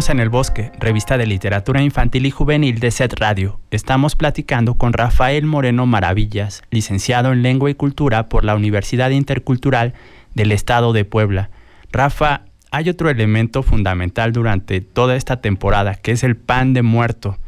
En 0.08 0.18
El 0.18 0.30
Bosque, 0.30 0.72
revista 0.80 1.16
de 1.16 1.26
literatura 1.26 1.80
infantil 1.80 2.26
y 2.26 2.30
juvenil 2.32 2.80
de 2.80 2.90
SET 2.90 3.14
Radio. 3.20 3.60
Estamos 3.70 4.16
platicando 4.16 4.74
con 4.74 4.92
Rafael 4.92 5.46
Moreno 5.46 5.86
Maravillas, 5.86 6.64
licenciado 6.70 7.32
en 7.32 7.42
Lengua 7.42 7.70
y 7.70 7.74
Cultura 7.74 8.28
por 8.28 8.44
la 8.44 8.56
Universidad 8.56 9.10
Intercultural 9.10 9.94
del 10.34 10.50
Estado 10.50 10.92
de 10.92 11.04
Puebla. 11.04 11.50
Rafa, 11.92 12.42
hay 12.72 12.88
otro 12.88 13.10
elemento 13.10 13.62
fundamental 13.62 14.32
durante 14.32 14.80
toda 14.80 15.14
esta 15.14 15.40
temporada, 15.40 15.94
que 15.94 16.10
es 16.10 16.24
el 16.24 16.36
pan 16.36 16.74
de 16.74 16.82
muerto. 16.82 17.38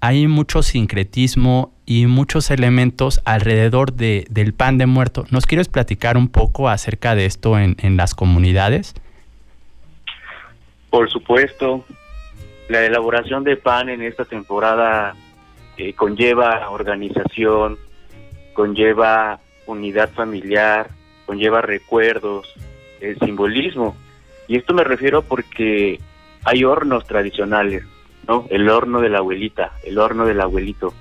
Hay 0.00 0.28
mucho 0.28 0.62
sincretismo 0.62 1.72
y 1.84 2.06
muchos 2.06 2.50
elementos 2.52 3.22
alrededor 3.24 3.92
de, 3.92 4.26
del 4.30 4.54
pan 4.54 4.78
de 4.78 4.86
muerto. 4.86 5.24
¿Nos 5.30 5.46
quieres 5.46 5.68
platicar 5.68 6.16
un 6.16 6.28
poco 6.28 6.68
acerca 6.68 7.16
de 7.16 7.26
esto 7.26 7.58
en, 7.58 7.76
en 7.80 7.96
las 7.96 8.14
comunidades? 8.14 8.94
Por 10.90 11.10
supuesto, 11.10 11.84
la 12.68 12.84
elaboración 12.84 13.44
de 13.44 13.56
pan 13.56 13.88
en 13.88 14.02
esta 14.02 14.24
temporada 14.24 15.14
eh, 15.76 15.92
conlleva 15.94 16.70
organización, 16.70 17.78
conlleva 18.52 19.40
unidad 19.66 20.10
familiar, 20.12 20.88
conlleva 21.26 21.60
recuerdos, 21.60 22.54
eh, 23.00 23.16
simbolismo. 23.24 23.96
Y 24.48 24.56
esto 24.56 24.74
me 24.74 24.84
refiero 24.84 25.22
porque 25.22 25.98
hay 26.44 26.64
hornos 26.64 27.06
tradicionales, 27.06 27.84
¿no? 28.28 28.46
El 28.50 28.68
horno 28.68 29.00
de 29.00 29.08
la 29.08 29.18
abuelita, 29.18 29.72
el 29.84 29.98
horno 29.98 30.26
del 30.26 30.40
abuelito, 30.40 30.94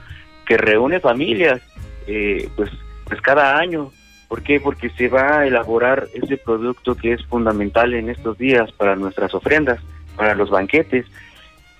que 0.45 0.57
reúne 0.57 0.99
familias, 0.99 1.61
eh, 2.07 2.49
pues, 2.55 2.71
pues 3.05 3.21
cada 3.21 3.57
año. 3.57 3.91
¿Por 4.27 4.41
qué? 4.41 4.59
Porque 4.59 4.89
se 4.91 5.09
va 5.09 5.39
a 5.39 5.45
elaborar 5.45 6.07
ese 6.13 6.37
producto 6.37 6.95
que 6.95 7.13
es 7.13 7.23
fundamental 7.25 7.93
en 7.93 8.09
estos 8.09 8.37
días 8.37 8.71
para 8.71 8.95
nuestras 8.95 9.33
ofrendas, 9.35 9.79
para 10.15 10.33
los 10.33 10.49
banquetes. 10.49 11.05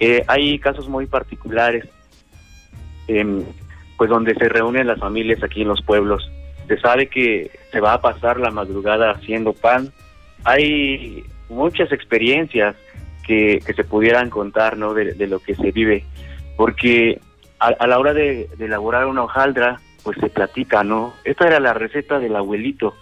Eh, 0.06 0.22
hay 0.28 0.60
casos 0.60 0.90
muy 0.90 1.06
particulares, 1.06 1.86
em, 3.08 3.42
pues 3.98 4.10
donde 4.10 4.36
se 4.36 4.50
reúnen 4.50 4.86
las 4.86 5.00
familias 5.00 5.42
aquí 5.42 5.62
en 5.62 5.70
los 5.70 5.82
pueblos. 5.82 6.30
Se 6.68 6.78
sabe 6.78 7.08
que 7.08 7.50
se 7.72 7.80
va 7.80 7.94
a 7.94 8.02
pasar 8.02 8.38
la 8.38 8.52
madrugada 8.52 9.12
haciendo 9.12 9.54
pan. 9.54 9.94
Hay 10.44 11.24
muchas 11.48 11.94
experiencias 11.94 12.76
que, 13.26 13.62
se 13.62 13.84
pudieran 13.86 14.30
contar, 14.30 14.76
¿no? 14.76 14.94
De, 14.94 15.26
lo 15.26 15.40
que 15.40 15.56
se 15.56 15.72
vive, 15.72 16.04
porque 16.58 17.22
a, 17.58 17.68
a 17.68 17.88
la 17.88 17.98
hora 17.98 18.14
de, 18.14 18.50
de 18.58 18.66
elaborar 18.66 19.06
una 19.06 19.24
hojaldra, 19.24 19.80
pues 20.04 20.18
se 20.20 20.28
platica, 20.28 20.84
¿no? 20.84 21.14
Esta 21.24 21.48
era 21.48 21.62
la 21.62 21.74
receta 21.74 22.20
del 22.20 22.36
abuelito, 22.36 22.94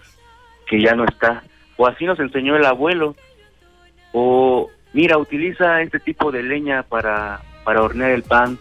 que 0.67 0.79
ya 0.79 0.93
no 0.93 1.05
está. 1.05 1.41
O 1.77 1.87
así 1.87 2.05
nos 2.05 2.19
enseñó 2.19 2.55
el 2.55 2.65
abuelo. 2.65 3.15
O 4.13 4.69
mira, 4.93 5.17
utiliza 5.17 5.81
este 5.81 5.99
tipo 5.99 6.31
de 6.31 6.43
leña 6.43 6.83
para, 6.83 7.41
para 7.63 7.81
hornear 7.81 8.11
el 8.11 8.23
pan. 8.23 8.57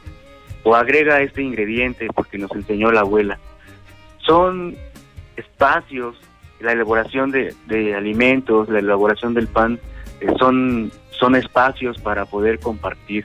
O 0.62 0.74
agrega 0.74 1.22
este 1.22 1.43
ingrediente 1.43 2.09
porque 2.14 2.37
nos 2.37 2.51
enseñó 2.55 2.93
la 2.93 3.01
abuela. 3.01 3.39
Son 4.18 4.76
espacios, 5.37 6.16
la 6.61 6.72
elaboración 6.72 7.31
de, 7.31 7.55
de 7.66 7.95
alimentos, 7.95 8.68
la 8.68 8.81
elaboración 8.81 9.33
del 9.33 9.49
pan, 9.49 9.81
eh, 10.20 10.26
son, 10.39 10.93
son 11.11 11.35
espacios 11.35 11.99
para 12.03 12.26
poder 12.26 12.61
compartir. 12.61 13.24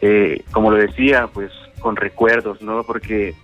Eh, 0.00 0.42
como 0.50 0.70
lo 0.70 0.78
decía, 0.78 1.26
pues 1.26 1.52
con 1.80 1.96
recuerdos, 1.96 2.62
¿no? 2.62 2.82
Porque 2.84 3.34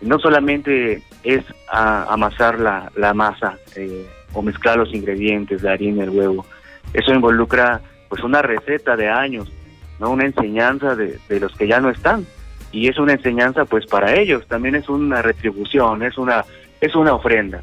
no 0.00 0.18
solamente 0.18 1.02
es 1.22 1.44
amasar 1.68 2.58
la, 2.58 2.90
la 2.96 3.14
masa 3.14 3.58
eh, 3.76 4.06
o 4.32 4.42
mezclar 4.42 4.78
los 4.78 4.94
ingredientes, 4.94 5.62
la 5.62 5.72
harina, 5.72 6.04
el 6.04 6.10
huevo. 6.10 6.46
Eso 6.92 7.12
involucra 7.12 7.80
pues 8.12 8.22
una 8.24 8.42
receta 8.42 8.94
de 8.94 9.08
años, 9.08 9.50
no 9.98 10.10
una 10.10 10.26
enseñanza 10.26 10.94
de, 10.94 11.18
de 11.30 11.40
los 11.40 11.56
que 11.56 11.66
ya 11.66 11.80
no 11.80 11.88
están. 11.88 12.26
Y 12.70 12.88
es 12.88 12.98
una 12.98 13.14
enseñanza 13.14 13.64
pues 13.64 13.86
para 13.86 14.20
ellos, 14.20 14.46
también 14.48 14.74
es 14.74 14.90
una 14.90 15.22
retribución, 15.22 16.02
es 16.02 16.18
una, 16.18 16.44
es 16.82 16.94
una 16.94 17.14
ofrenda. 17.14 17.62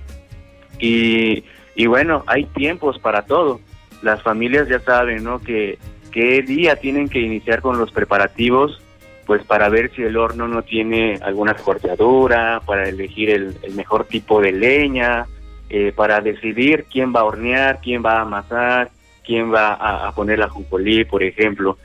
Y, 0.79 1.43
y 1.75 1.85
bueno, 1.85 2.23
hay 2.25 2.45
tiempos 2.45 2.97
para 2.97 3.27
todo. 3.27 3.59
Las 4.01 4.23
familias 4.23 4.67
ya 4.67 4.79
saben, 4.79 5.23
¿no? 5.23 5.39
Que 5.39 5.77
qué 6.11 6.41
día 6.41 6.77
tienen 6.77 7.09
que 7.09 7.19
iniciar 7.19 7.61
con 7.61 7.77
los 7.77 7.91
preparativos 7.91 8.81
pues 9.27 9.43
para 9.43 9.69
ver 9.69 9.91
si 9.95 10.01
el 10.01 10.17
horno 10.17 10.47
no 10.47 10.63
tiene 10.63 11.19
alguna 11.21 11.53
corteadura, 11.53 12.63
para 12.65 12.89
elegir 12.89 13.29
el, 13.29 13.55
el 13.61 13.75
mejor 13.75 14.05
tipo 14.05 14.41
de 14.41 14.51
leña, 14.51 15.27
eh, 15.69 15.93
para 15.95 16.21
decidir 16.21 16.87
quién 16.91 17.13
va 17.13 17.19
a 17.19 17.25
hornear, 17.25 17.81
quién 17.83 18.03
va 18.03 18.13
a 18.13 18.21
amasar, 18.21 18.89
quién 19.29 19.53
va 19.53 19.75
a, 19.75 20.07
a 20.07 20.11
poner 20.15 20.39
la 20.39 20.49
juncolí, 20.49 21.05
por 21.05 21.21
ejemplo. 21.21 21.77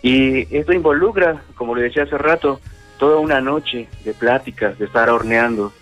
Y 0.00 0.56
esto 0.56 0.72
involucra, 0.72 1.42
como 1.56 1.74
le 1.74 1.82
decía 1.82 2.04
hace 2.04 2.16
rato, 2.16 2.60
toda 2.98 3.18
una 3.18 3.40
noche 3.40 3.88
de 4.04 4.14
pláticas, 4.14 4.78
de 4.78 4.84
estar 4.84 5.10
horneando. 5.10 5.72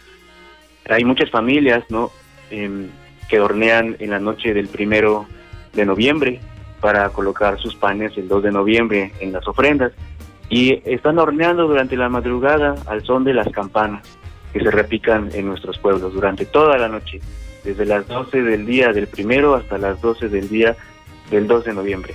Hay 0.88 1.04
muchas 1.04 1.30
familias, 1.30 1.84
¿no? 1.90 2.10
Em, 2.50 2.88
que 3.28 3.40
hornean 3.40 3.96
en 3.98 4.10
la 4.10 4.18
noche 4.18 4.54
del 4.54 4.68
primero 4.68 5.26
de 5.74 5.84
noviembre 5.84 6.40
para 6.80 7.10
colocar 7.10 7.58
sus 7.58 7.74
panes 7.74 8.16
el 8.16 8.26
2 8.26 8.42
de 8.42 8.52
noviembre 8.52 9.12
en 9.20 9.32
las 9.32 9.46
ofrendas 9.46 9.92
y 10.48 10.82
están 10.84 11.18
horneando 11.18 11.66
durante 11.66 11.96
la 11.96 12.08
madrugada 12.08 12.74
al 12.86 13.02
son 13.04 13.24
de 13.24 13.34
las 13.34 13.48
campanas 13.48 14.02
que 14.52 14.60
se 14.60 14.70
repican 14.70 15.28
en 15.34 15.46
nuestros 15.46 15.78
pueblos 15.78 16.14
durante 16.14 16.46
toda 16.46 16.78
la 16.78 16.88
noche, 16.88 17.20
desde 17.64 17.86
las 17.86 18.06
12 18.08 18.42
del 18.42 18.66
día 18.66 18.92
del 18.92 19.06
primero 19.06 19.54
hasta 19.54 19.78
las 19.78 20.00
12 20.00 20.28
del 20.28 20.48
día 20.48 20.76
del 21.30 21.46
2 21.46 21.64
de 21.64 21.74
noviembre. 21.74 22.14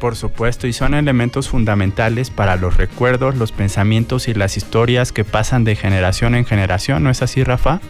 Por 0.00 0.14
supuesto, 0.14 0.66
y 0.66 0.72
son 0.72 0.94
elementos 0.94 1.48
fundamentales 1.48 2.30
para 2.30 2.56
los 2.56 2.76
recuerdos, 2.76 3.36
los 3.36 3.52
pensamientos 3.52 4.28
y 4.28 4.34
las 4.34 4.56
historias 4.56 5.10
que 5.10 5.24
pasan 5.24 5.64
de 5.64 5.74
generación 5.74 6.34
en 6.34 6.44
generación, 6.44 7.02
¿no 7.02 7.10
es 7.10 7.22
así, 7.22 7.42
Rafa? 7.42 7.80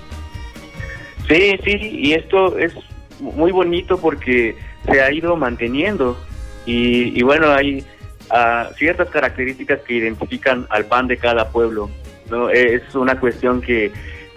Sí, 1.29 1.59
sí, 1.65 1.73
y 1.81 2.13
esto 2.13 2.57
es 2.59 2.75
muy 3.19 3.51
bonito 3.51 3.99
porque 3.99 4.57
se 4.85 5.01
ha 5.01 5.13
ido 5.13 5.37
manteniendo 5.37 6.17
y, 6.65 7.19
y 7.19 7.23
bueno, 7.23 7.51
hay 7.51 7.85
ah, 8.31 8.71
ciertas 8.77 9.09
características 9.11 9.81
que 9.81 9.95
identifican 9.95 10.67
al 10.71 10.85
pan 10.87 11.09
de 11.09 11.17
cada 11.17 11.49
pueblo. 11.51 11.91
¿no? 12.31 12.51
Es 12.51 12.95
una 12.95 13.19
cuestión 13.19 13.61
que, 13.61 13.93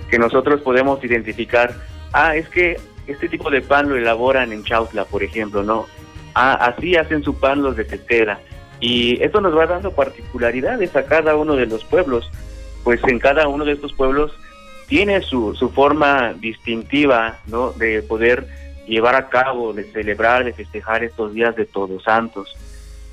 que 0.10 0.20
nosotros 0.20 0.62
podemos 0.62 1.04
identificar. 1.04 1.74
Ah, 2.14 2.36
es 2.36 2.50
que 2.50 2.78
este 3.12 3.30
tipo 3.30 3.50
de 3.50 3.62
pan 3.62 3.90
lo 3.90 3.96
elaboran 3.96 4.52
en 4.52 4.64
Chautla, 4.64 5.06
por 5.06 5.24
ejemplo, 5.24 5.64
¿no? 5.64 5.88
Así 6.34 6.96
hacen 6.96 7.24
su 7.24 7.40
pan 7.40 7.62
los 7.62 7.76
de 7.76 7.86
Tetera. 7.86 8.40
Y 8.80 9.22
esto 9.22 9.42
nos 9.42 9.58
va 9.58 9.66
dando 9.66 9.92
particularidades 9.92 10.96
a 10.96 11.06
cada 11.06 11.36
uno 11.36 11.56
de 11.56 11.66
los 11.66 11.84
pueblos, 11.84 12.30
pues 12.84 13.02
en 13.08 13.20
cada 13.20 13.48
uno 13.48 13.66
de 13.66 13.74
estos 13.74 13.94
pueblos 13.94 14.32
tiene 14.88 15.22
su, 15.22 15.54
su 15.56 15.70
forma 15.70 16.34
distintiva, 16.34 17.38
¿no? 17.48 17.72
De 17.72 18.02
poder 18.02 18.48
llevar 18.88 19.16
a 19.16 19.30
cabo, 19.30 19.74
de 19.74 19.84
celebrar, 19.92 20.44
de 20.44 20.54
festejar 20.54 21.04
estos 21.04 21.34
días 21.34 21.56
de 21.56 21.66
Todos 21.66 22.04
Santos. 22.04 22.56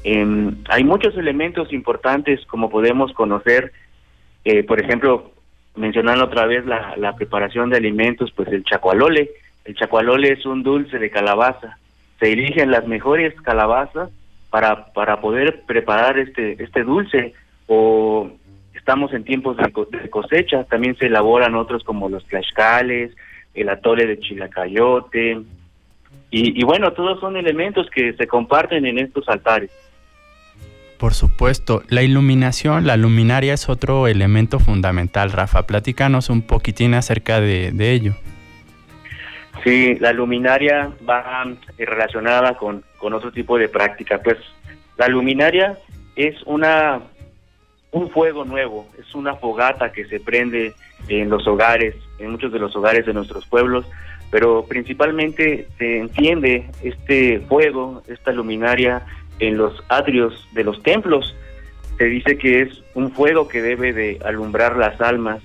Em, 0.04 0.56
hay 0.68 0.84
muchos 0.84 1.16
elementos 1.16 1.72
importantes 1.72 2.44
como 2.46 2.70
podemos 2.70 3.12
conocer, 3.12 3.72
eh, 4.44 4.62
por 4.62 4.80
ejemplo, 4.80 5.32
mencionando 5.74 6.24
otra 6.24 6.46
vez 6.46 6.64
la, 6.64 6.96
la 6.96 7.14
preparación 7.16 7.70
de 7.70 7.76
alimentos, 7.76 8.32
pues 8.34 8.48
el 8.48 8.64
chacualole. 8.64 9.30
El 9.66 9.74
chacualole 9.74 10.32
es 10.32 10.46
un 10.46 10.62
dulce 10.62 10.98
de 10.98 11.10
calabaza. 11.10 11.78
Se 12.20 12.32
eligen 12.32 12.70
las 12.70 12.86
mejores 12.86 13.34
calabazas 13.42 14.10
para, 14.50 14.86
para 14.92 15.20
poder 15.20 15.62
preparar 15.66 16.18
este, 16.18 16.62
este 16.62 16.84
dulce 16.84 17.34
o 17.66 18.30
estamos 18.74 19.12
en 19.12 19.24
tiempos 19.24 19.56
de, 19.56 19.64
de 20.00 20.10
cosecha, 20.10 20.64
también 20.64 20.96
se 20.96 21.06
elaboran 21.06 21.56
otros 21.56 21.82
como 21.82 22.08
los 22.08 22.24
tlaxcales, 22.26 23.10
el 23.52 23.68
atole 23.68 24.06
de 24.06 24.20
chilacayote, 24.20 25.40
y, 26.30 26.60
y 26.60 26.64
bueno, 26.64 26.92
todos 26.92 27.18
son 27.20 27.36
elementos 27.36 27.88
que 27.90 28.12
se 28.12 28.26
comparten 28.26 28.86
en 28.86 28.98
estos 28.98 29.28
altares. 29.28 29.70
Por 30.98 31.14
supuesto, 31.14 31.82
la 31.88 32.02
iluminación, 32.02 32.86
la 32.86 32.96
luminaria 32.96 33.54
es 33.54 33.68
otro 33.68 34.06
elemento 34.06 34.58
fundamental, 34.58 35.30
Rafa. 35.30 35.66
Platícanos 35.66 36.30
un 36.30 36.42
poquitín 36.42 36.94
acerca 36.94 37.40
de, 37.40 37.70
de 37.72 37.92
ello. 37.92 38.14
Sí, 39.66 39.96
la 39.96 40.12
luminaria 40.12 40.92
va 41.08 41.44
eh, 41.76 41.84
relacionada 41.84 42.56
con, 42.56 42.84
con 42.98 43.12
otro 43.14 43.32
tipo 43.32 43.58
de 43.58 43.68
práctica. 43.68 44.20
Pues 44.22 44.36
la 44.96 45.08
luminaria 45.08 45.76
es 46.14 46.40
una 46.44 47.00
un 47.90 48.08
fuego 48.10 48.44
nuevo, 48.44 48.86
es 48.96 49.12
una 49.16 49.34
fogata 49.34 49.90
que 49.90 50.04
se 50.04 50.20
prende 50.20 50.72
en 51.08 51.30
los 51.30 51.48
hogares, 51.48 51.96
en 52.20 52.30
muchos 52.30 52.52
de 52.52 52.60
los 52.60 52.76
hogares 52.76 53.06
de 53.06 53.12
nuestros 53.12 53.44
pueblos, 53.46 53.84
pero 54.30 54.64
principalmente 54.68 55.66
se 55.78 55.98
enciende 55.98 56.70
este 56.84 57.40
fuego, 57.40 58.04
esta 58.06 58.30
luminaria 58.30 59.02
en 59.40 59.58
los 59.58 59.82
atrios 59.88 60.46
de 60.52 60.62
los 60.62 60.80
templos. 60.84 61.34
Se 61.98 62.04
dice 62.04 62.38
que 62.38 62.62
es 62.62 62.84
un 62.94 63.10
fuego 63.10 63.48
que 63.48 63.62
debe 63.62 63.92
de 63.92 64.20
alumbrar 64.24 64.76
las 64.76 65.00
almas 65.00 65.42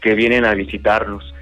que 0.00 0.14
vienen 0.14 0.46
a 0.46 0.54
visitarnos. 0.54 1.34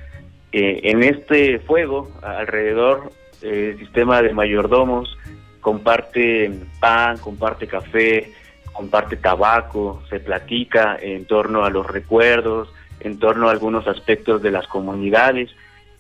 Eh, 0.53 0.81
en 0.85 1.03
este 1.03 1.59
fuego, 1.59 2.11
alrededor 2.23 3.13
del 3.41 3.79
sistema 3.79 4.23
de 4.23 4.33
mayordomos, 4.33 5.17
comparte 5.61 6.51
pan, 6.81 7.19
comparte 7.19 7.67
café, 7.67 8.33
comparte 8.73 9.17
tabaco, 9.17 10.03
se 10.09 10.21
platica 10.21 10.97
en 11.01 11.27
torno 11.27 11.65
a 11.65 11.71
los 11.71 11.87
recuerdos, 11.87 12.73
en 13.01 13.19
torno 13.19 13.49
a 13.49 13.53
algunos 13.53 13.87
aspectos 13.87 14.43
de 14.43 14.51
las 14.51 14.67
comunidades, 14.67 15.51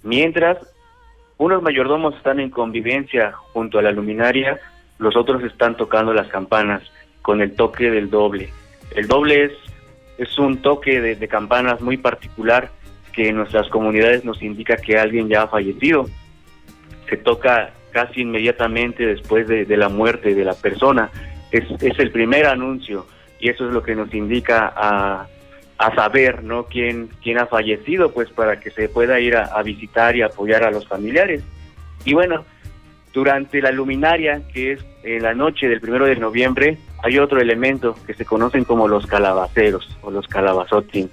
mientras 0.03 0.59
unos 1.37 1.63
mayordomos 1.63 2.17
están 2.17 2.41
en 2.41 2.51
convivencia 2.51 3.33
junto 3.33 3.79
a 3.79 3.83
la 3.83 3.93
luminaria, 3.93 4.59
los 4.99 5.17
otros 5.17 5.43
están 5.45 5.77
tocando 5.77 6.13
las 6.13 6.29
campanas 6.29 6.83
con 7.23 7.41
el 7.41 7.55
toque 7.55 7.91
del 7.91 8.11
doble. 8.11 8.51
El 8.97 9.07
doble 9.07 9.45
es, 9.45 9.53
es 10.19 10.39
un 10.39 10.63
toque 10.63 11.01
de, 11.01 11.15
de 11.15 11.29
campanas 11.29 11.81
muy 11.81 11.97
particular 11.97 12.71
que 13.19 13.31
en 13.31 13.35
nuestras 13.35 13.69
comunidades 13.69 14.25
nos 14.25 14.41
indica 14.43 14.77
que 14.77 14.97
alguien 14.97 15.29
ya 15.29 15.43
ha 15.43 15.49
fallecido. 15.49 16.09
Se 17.11 17.17
toca 17.17 17.73
casi 17.91 18.21
inmediatamente 18.21 19.05
después 19.05 19.49
de, 19.49 19.65
de 19.65 19.77
la 19.77 19.89
muerte 19.89 20.37
de 20.37 20.45
la 20.45 20.55
persona. 20.55 21.11
Es, 21.51 21.65
es 21.83 21.99
el 21.99 22.13
primer 22.13 22.47
anuncio 22.47 23.09
y 23.41 23.51
eso 23.51 23.67
es 23.67 23.75
lo 23.75 23.83
que 23.83 23.97
nos 23.97 24.15
indica 24.15 24.73
a, 24.73 25.27
a 25.79 25.95
saber 25.97 26.45
no 26.45 26.67
quién, 26.67 27.09
quién 27.21 27.39
ha 27.39 27.47
fallecido, 27.47 28.13
pues 28.13 28.31
para 28.31 28.61
que 28.61 28.71
se 28.71 28.89
pueda 28.89 29.19
ir 29.19 29.35
a, 29.35 29.47
a 29.47 29.65
visitar 29.65 30.15
y 30.15 30.23
apoyar 30.23 30.63
a 30.63 30.71
los 30.71 30.87
familiares. 30.87 31.43
Y 32.05 32.15
bueno, 32.15 32.45
durante 33.13 33.61
la 33.61 33.73
luminaria, 33.73 34.43
que 34.55 34.75
es 34.75 34.87
en 35.03 35.25
la 35.25 35.35
noche 35.35 35.67
del 35.67 35.81
primero 35.81 36.05
de 36.05 36.15
noviembre, 36.15 36.79
hay 37.03 37.19
otro 37.19 37.41
elemento 37.41 37.97
que 38.07 38.15
se 38.15 38.25
conocen 38.25 38.63
como 38.63 38.87
los 38.87 39.07
calabaceros 39.07 39.99
o 40.03 40.13
los 40.13 40.29
calabazotín. 40.29 41.11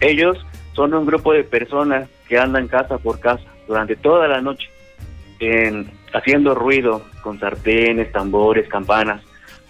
Ellos 0.00 0.46
son 0.80 0.94
un 0.94 1.04
grupo 1.04 1.34
de 1.34 1.44
personas 1.44 2.08
que 2.26 2.38
andan 2.38 2.66
casa 2.66 2.96
por 2.96 3.20
casa 3.20 3.44
durante 3.68 3.96
toda 3.96 4.26
la 4.28 4.40
noche, 4.40 4.70
en- 5.38 5.90
haciendo 6.14 6.54
ruido 6.54 7.02
con 7.22 7.38
sartenes, 7.38 8.10
tambores, 8.12 8.66
campanas, 8.66 9.20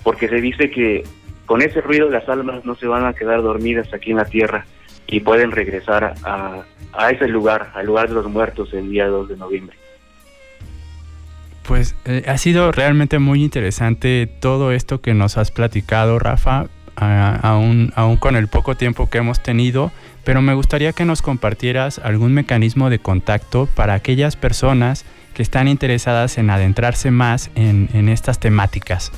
porque 0.05 0.29
se 0.29 0.41
dice 0.41 0.71
que 0.71 1.03
con 1.47 1.63
ese 1.63 1.81
ruido 1.81 2.09
las 2.11 2.29
almas 2.29 2.65
no 2.65 2.77
se 2.77 2.87
van 2.87 3.07
a 3.07 3.13
quedar 3.13 3.43
dormidas 3.43 3.93
aquí 3.93 4.13
en 4.13 4.19
la 4.19 4.25
tierra 4.25 4.67
y 5.09 5.19
pueden 5.19 5.51
regresar 5.51 6.15
a, 6.23 6.63
ese 7.11 7.27
lugar, 7.27 7.73
al 7.75 7.87
lugar 7.87 8.09
de 8.09 8.15
los 8.15 8.27
muertos 8.29 8.73
el 8.73 8.89
día 8.89 9.09
2 9.09 9.31
de 9.31 9.37
noviembre. 9.37 9.77
Pues 11.67 11.97
eh, 12.05 12.23
ha 12.29 12.39
sido 12.39 12.71
realmente 12.71 13.19
muy 13.19 13.43
interesante 13.43 14.29
todo 14.41 14.71
esto 14.71 15.01
que 15.01 15.13
nos 15.13 15.39
has 15.39 15.51
platicado, 15.51 16.21
Rafa, 16.21 16.67
aún, 17.01 17.93
aún 17.97 18.17
con 18.17 18.37
el 18.37 18.49
poco 18.49 18.75
tiempo 18.77 19.09
que 19.09 19.19
hemos 19.19 19.43
tenido, 19.43 19.91
pero 20.25 20.43
me 20.43 20.55
gustaría 20.55 20.93
que 20.93 21.05
nos 21.05 21.23
compartieras 21.23 21.99
algún 21.99 22.35
mecanismo 22.35 22.91
de 22.91 22.99
contacto 22.99 23.69
para 23.75 23.95
aquellas 23.95 24.37
personas 24.37 25.05
que 25.35 25.43
están 25.43 25.69
interesadas 25.69 26.39
en 26.39 26.51
adentrarse 26.51 27.11
más 27.11 27.51
en, 27.55 27.89
en 27.95 28.09
estas 28.09 28.39
temáticas. 28.39 29.13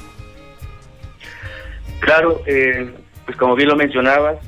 Claro, 2.00 2.42
eh, 2.46 2.92
pues 3.24 3.36
como 3.36 3.54
bien 3.54 3.68
lo 3.68 3.76
mencionabas, 3.76 4.38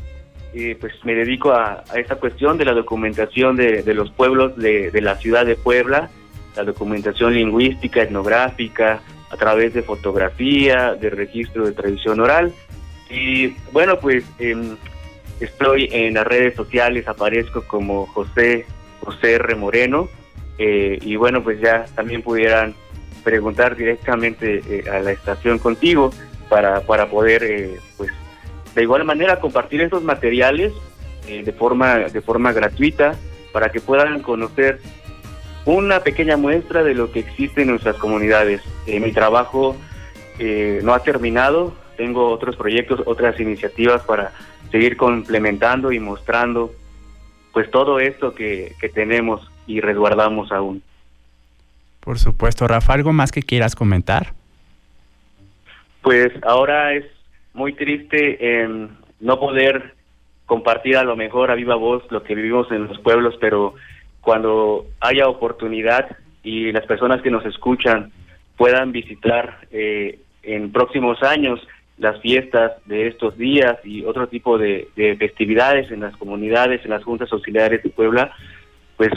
eh, 0.55 0.76
pues 0.80 0.93
me 1.05 1.14
dedico 1.14 1.53
a, 1.53 1.82
esta 1.97 2.16
cuestión 2.16 2.59
de 2.59 2.64
la 2.64 2.72
documentación 2.72 3.57
de, 3.57 3.82
de 3.82 3.95
los 3.95 4.11
pueblos 4.11 4.57
de, 4.57 4.91
de 4.91 5.01
la 5.01 5.16
ciudad 5.16 5.45
de 5.47 5.57
Puebla, 5.57 6.11
la 6.57 6.64
documentación 6.64 7.35
lingüística, 7.35 8.03
etnográfica, 8.03 9.01
a 9.30 9.37
través 9.37 9.74
de 9.74 9.82
fotografía, 9.82 10.95
de 10.95 11.11
registro 11.11 11.66
de 11.66 11.72
tradición 11.72 12.20
oral. 12.20 12.53
Y 13.15 13.57
bueno, 13.73 13.99
pues 14.01 14.25
em, 14.39 14.77
estoy 15.39 15.89
en 15.93 16.15
las 16.15 16.27
redes 16.27 16.57
sociales, 16.57 17.07
aparezco 17.07 17.62
como 17.62 18.07
José 18.07 18.67
José 19.01 19.35
R. 19.35 19.55
Moreno. 19.55 20.09
eh, 20.59 20.99
y 21.01 21.17
bueno, 21.17 21.43
pues 21.43 21.61
ya 21.61 21.85
también 21.95 22.23
pudieran 22.23 22.75
preguntar 23.23 23.77
directamente 23.77 24.62
eh, 24.69 24.85
a 24.91 25.01
la 25.01 25.12
estación 25.12 25.59
contigo 25.59 26.11
para, 26.49 26.81
para 26.81 27.09
poder, 27.09 27.43
eh, 27.45 27.79
pues, 27.97 28.11
de 28.75 28.83
igual 28.83 29.05
manera 29.05 29.41
compartir 29.41 29.81
estos 29.81 30.03
materiales 30.03 30.73
eh, 31.29 31.43
de 31.43 31.53
forma 31.53 32.01
de 32.01 32.21
forma 32.21 32.53
gratuita 32.53 33.15
para 33.53 33.71
que 33.71 33.81
puedan 33.81 34.21
conocer 34.21 34.81
una 35.65 36.01
pequeña 36.01 36.37
muestra 36.37 36.83
de 36.83 36.95
lo 36.95 37.11
que 37.11 37.21
existe 37.21 37.62
en 37.62 37.69
nuestras 37.69 37.97
comunidades. 37.97 38.61
Eh, 38.87 39.01
mi 39.01 39.12
trabajo 39.12 39.77
eh, 40.39 40.81
no 40.83 40.93
ha 40.93 41.03
terminado, 41.03 41.73
tengo 41.97 42.30
otros 42.30 42.57
proyectos, 42.57 43.03
otras 43.07 43.38
iniciativas 43.40 44.03
para 44.03 44.32
seguir 44.70 44.97
complementando 44.97 45.92
y 45.92 45.99
mostrando 45.99 46.72
pues 47.53 47.70
todo 47.70 48.01
esto 48.01 48.34
que, 48.34 48.72
que 48.80 48.88
tenemos 48.88 49.49
y 49.66 49.80
resguardamos 49.80 50.51
aún. 50.53 50.82
Por 52.01 52.18
supuesto, 52.18 52.66
Rafa, 52.68 52.92
¿algo 52.92 53.12
más 53.12 53.32
que 53.32 53.42
quieras 53.42 53.74
comentar? 53.74 54.34
Pues 56.03 56.32
ahora 56.42 56.92
es 56.92 57.07
muy 57.55 57.72
triste 57.72 58.62
em, 58.62 58.88
no 59.20 59.40
poder 59.40 59.95
compartir 60.45 60.99
a 60.99 61.05
lo 61.05 61.16
mejor 61.16 61.51
a 61.51 61.55
viva 61.55 61.76
voz 61.76 62.03
lo 62.11 62.22
que 62.22 62.34
vivimos 62.34 62.70
en 62.70 62.88
los 62.88 62.99
pueblos, 62.99 63.36
pero 63.40 63.74
cuando 64.20 64.86
haya 65.01 65.28
oportunidad 65.28 66.16
y 66.42 66.72
las 66.72 66.84
personas 66.84 67.22
que 67.22 67.30
nos 67.30 67.47
escuchan 67.47 68.12
puedan 68.57 68.92
visitar 68.92 69.61
eh, 69.70 70.18
en 70.42 70.72
próximos 70.72 71.22
años 71.22 71.61
las 71.99 72.20
fiestas 72.20 72.72
de 72.86 73.07
estos 73.09 73.36
días 73.38 73.76
y 73.84 74.05
otro 74.05 74.26
tipo 74.26 74.59
de, 74.59 74.88
de 74.97 75.16
festividades 75.16 75.90
en 75.90 76.01
las 76.01 76.16
comunidades, 76.16 76.84
en 76.84 76.90
las 76.90 77.05
juntas 77.05 77.32
auxiliares 77.32 77.82
de 77.82 77.90
Puebla, 77.90 78.32
pues 78.97 79.12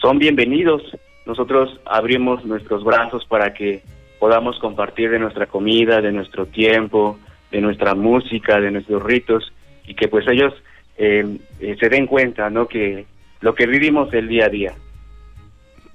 son 0.00 0.18
bienvenidos. 0.18 0.82
Nosotros 1.26 1.80
abrimos 1.84 2.44
nuestros 2.44 2.84
brazos 2.84 3.24
para 3.26 3.52
que 3.54 3.82
podamos 4.18 4.58
compartir 4.60 5.10
de 5.10 5.18
nuestra 5.18 5.46
comida, 5.46 6.00
de 6.00 6.12
nuestro 6.12 6.46
tiempo, 6.46 7.18
de 7.50 7.60
nuestra 7.60 7.94
música, 7.94 8.60
de 8.60 8.70
nuestros 8.70 9.02
ritos 9.02 9.52
y 9.86 9.94
que 9.94 10.08
pues 10.08 10.26
ellos 10.28 10.54
eh, 10.96 11.38
eh, 11.60 11.76
se 11.78 11.88
den 11.88 12.06
cuenta, 12.06 12.48
¿no? 12.50 12.66
Que 12.66 13.06
lo 13.40 13.54
que 13.54 13.66
vivimos 13.66 14.12
el 14.14 14.28
día 14.28 14.46
a 14.46 14.48
día. 14.48 14.74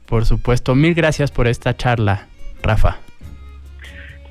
Por 0.05 0.25
supuesto, 0.25 0.75
mil 0.75 0.93
gracias 0.93 1.31
por 1.31 1.47
esta 1.47 1.75
charla, 1.75 2.27
Rafa. 2.61 2.99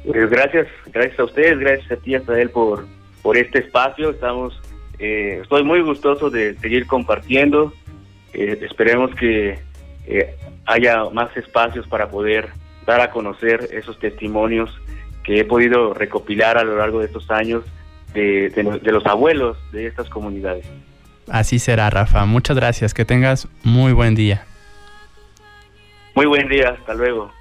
Pues 0.07 0.31
gracias, 0.31 0.69
gracias 0.93 1.19
a 1.19 1.25
ustedes, 1.25 1.59
gracias 1.59 1.91
a 1.91 1.97
ti, 1.97 2.15
Azael, 2.15 2.51
por, 2.51 2.87
por 3.23 3.37
este 3.37 3.59
espacio. 3.59 4.11
Estamos, 4.11 4.61
eh, 4.99 5.41
estoy 5.43 5.65
muy 5.65 5.81
gustoso 5.81 6.31
de 6.31 6.55
seguir 6.59 6.87
compartiendo. 6.87 7.73
Eh, 8.33 8.59
esperemos 8.63 9.13
que 9.17 9.59
eh, 10.07 10.37
haya 10.65 11.05
más 11.13 11.37
espacios 11.37 11.89
para 11.89 12.09
poder 12.09 12.51
dar 12.87 13.01
a 13.01 13.11
conocer 13.11 13.69
esos 13.73 13.99
testimonios 13.99 14.71
que 15.25 15.41
he 15.41 15.45
podido 15.45 15.93
recopilar 15.93 16.57
a 16.57 16.63
lo 16.63 16.77
largo 16.77 17.01
de 17.01 17.07
estos 17.07 17.29
años 17.33 17.65
de, 18.15 18.49
de, 18.51 18.79
de 18.79 18.93
los 18.93 19.05
abuelos 19.07 19.59
de 19.73 19.87
estas 19.87 20.09
comunidades. 20.09 20.67
Así 21.29 21.59
será, 21.59 21.91
Rafa. 21.91 22.25
Muchas 22.27 22.57
gracias. 22.57 22.95
Que 22.95 23.05
tengas 23.05 23.49
muy 23.65 23.93
buen 23.93 24.15
día. 24.15 24.47
Muy 26.15 26.27
buen 26.27 26.49
día, 26.49 26.77
hasta 26.79 26.95
luego. 26.95 27.36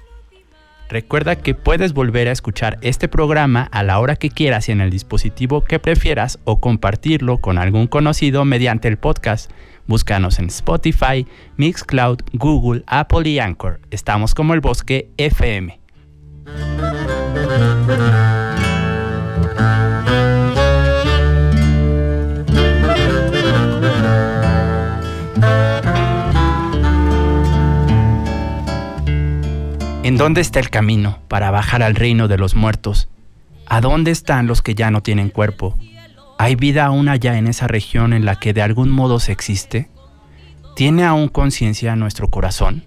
Recuerda 0.88 1.36
que 1.36 1.54
puedes 1.54 1.92
volver 1.92 2.28
a 2.28 2.32
escuchar 2.32 2.78
este 2.80 3.08
programa 3.08 3.68
a 3.72 3.82
la 3.82 3.98
hora 3.98 4.16
que 4.16 4.30
quieras 4.30 4.68
y 4.68 4.72
en 4.72 4.80
el 4.80 4.90
dispositivo 4.90 5.64
que 5.64 5.80
prefieras 5.80 6.38
o 6.44 6.60
compartirlo 6.60 7.38
con 7.38 7.58
algún 7.58 7.88
conocido 7.88 8.44
mediante 8.44 8.86
el 8.86 8.96
podcast. 8.96 9.50
Búscanos 9.86 10.38
en 10.38 10.46
Spotify, 10.46 11.26
Mixcloud, 11.56 12.18
Google, 12.32 12.84
Apple 12.86 13.28
y 13.28 13.38
Anchor. 13.38 13.80
Estamos 13.90 14.34
como 14.34 14.54
el 14.54 14.60
Bosque 14.60 15.10
FM. 15.16 15.80
¿En 30.06 30.16
dónde 30.16 30.40
está 30.40 30.60
el 30.60 30.70
camino 30.70 31.18
para 31.26 31.50
bajar 31.50 31.82
al 31.82 31.96
reino 31.96 32.28
de 32.28 32.38
los 32.38 32.54
muertos? 32.54 33.08
¿A 33.66 33.80
dónde 33.80 34.12
están 34.12 34.46
los 34.46 34.62
que 34.62 34.76
ya 34.76 34.92
no 34.92 35.02
tienen 35.02 35.30
cuerpo? 35.30 35.76
¿Hay 36.38 36.54
vida 36.54 36.84
aún 36.84 37.08
allá 37.08 37.36
en 37.38 37.48
esa 37.48 37.66
región 37.66 38.12
en 38.12 38.24
la 38.24 38.36
que 38.36 38.52
de 38.52 38.62
algún 38.62 38.88
modo 38.88 39.18
se 39.18 39.32
existe? 39.32 39.90
¿Tiene 40.76 41.02
aún 41.02 41.26
conciencia 41.26 41.96
nuestro 41.96 42.30
corazón? 42.30 42.84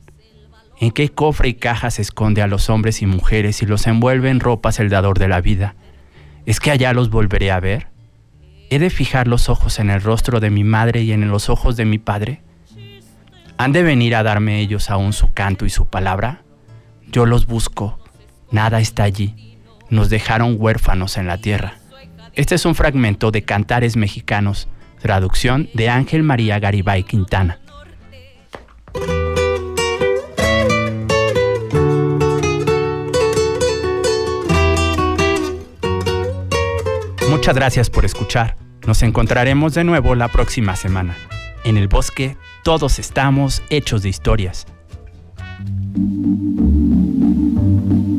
¿En 0.79 0.91
qué 0.91 1.09
cofre 1.09 1.49
y 1.49 1.55
caja 1.55 1.91
se 1.91 2.03
esconde 2.03 2.41
a 2.41 2.47
los 2.47 2.69
hombres 2.69 3.01
y 3.01 3.05
mujeres 3.05 3.61
y 3.61 3.65
los 3.65 3.85
envuelve 3.85 4.29
en 4.29 4.39
ropas 4.39 4.79
el 4.79 4.87
dador 4.87 5.19
de 5.19 5.27
la 5.27 5.41
vida? 5.41 5.75
¿Es 6.45 6.61
que 6.61 6.71
allá 6.71 6.93
los 6.93 7.09
volveré 7.09 7.51
a 7.51 7.59
ver? 7.59 7.87
¿He 8.69 8.79
de 8.79 8.89
fijar 8.89 9.27
los 9.27 9.49
ojos 9.49 9.79
en 9.79 9.89
el 9.89 10.01
rostro 10.01 10.39
de 10.39 10.51
mi 10.51 10.63
madre 10.63 11.01
y 11.01 11.11
en 11.11 11.27
los 11.27 11.49
ojos 11.49 11.75
de 11.75 11.83
mi 11.83 11.97
padre? 11.97 12.41
¿Han 13.57 13.73
de 13.73 13.83
venir 13.83 14.15
a 14.15 14.23
darme 14.23 14.61
ellos 14.61 14.89
aún 14.89 15.11
su 15.11 15.33
canto 15.33 15.65
y 15.65 15.69
su 15.69 15.85
palabra? 15.85 16.43
Yo 17.11 17.25
los 17.25 17.47
busco. 17.47 17.99
Nada 18.51 18.79
está 18.79 19.03
allí. 19.03 19.57
Nos 19.89 20.09
dejaron 20.09 20.55
huérfanos 20.59 21.17
en 21.17 21.27
la 21.27 21.37
tierra. 21.37 21.75
Este 22.35 22.55
es 22.55 22.65
un 22.65 22.75
fragmento 22.75 23.31
de 23.31 23.43
Cantares 23.43 23.97
Mexicanos, 23.97 24.67
traducción 25.01 25.69
de 25.73 25.89
Ángel 25.89 26.23
María 26.23 26.59
Garibay 26.59 27.03
Quintana. 27.03 27.59
Muchas 37.29 37.55
gracias 37.55 37.89
por 37.89 38.05
escuchar. 38.05 38.55
Nos 38.85 39.01
encontraremos 39.01 39.73
de 39.73 39.83
nuevo 39.83 40.13
la 40.13 40.27
próxima 40.27 40.75
semana. 40.75 41.15
En 41.63 41.77
el 41.77 41.87
bosque 41.87 42.37
todos 42.63 42.99
estamos 42.99 43.63
hechos 43.69 44.03
de 44.03 44.09
historias. 44.09 44.67
Thank 45.95 46.13
you. 48.03 48.18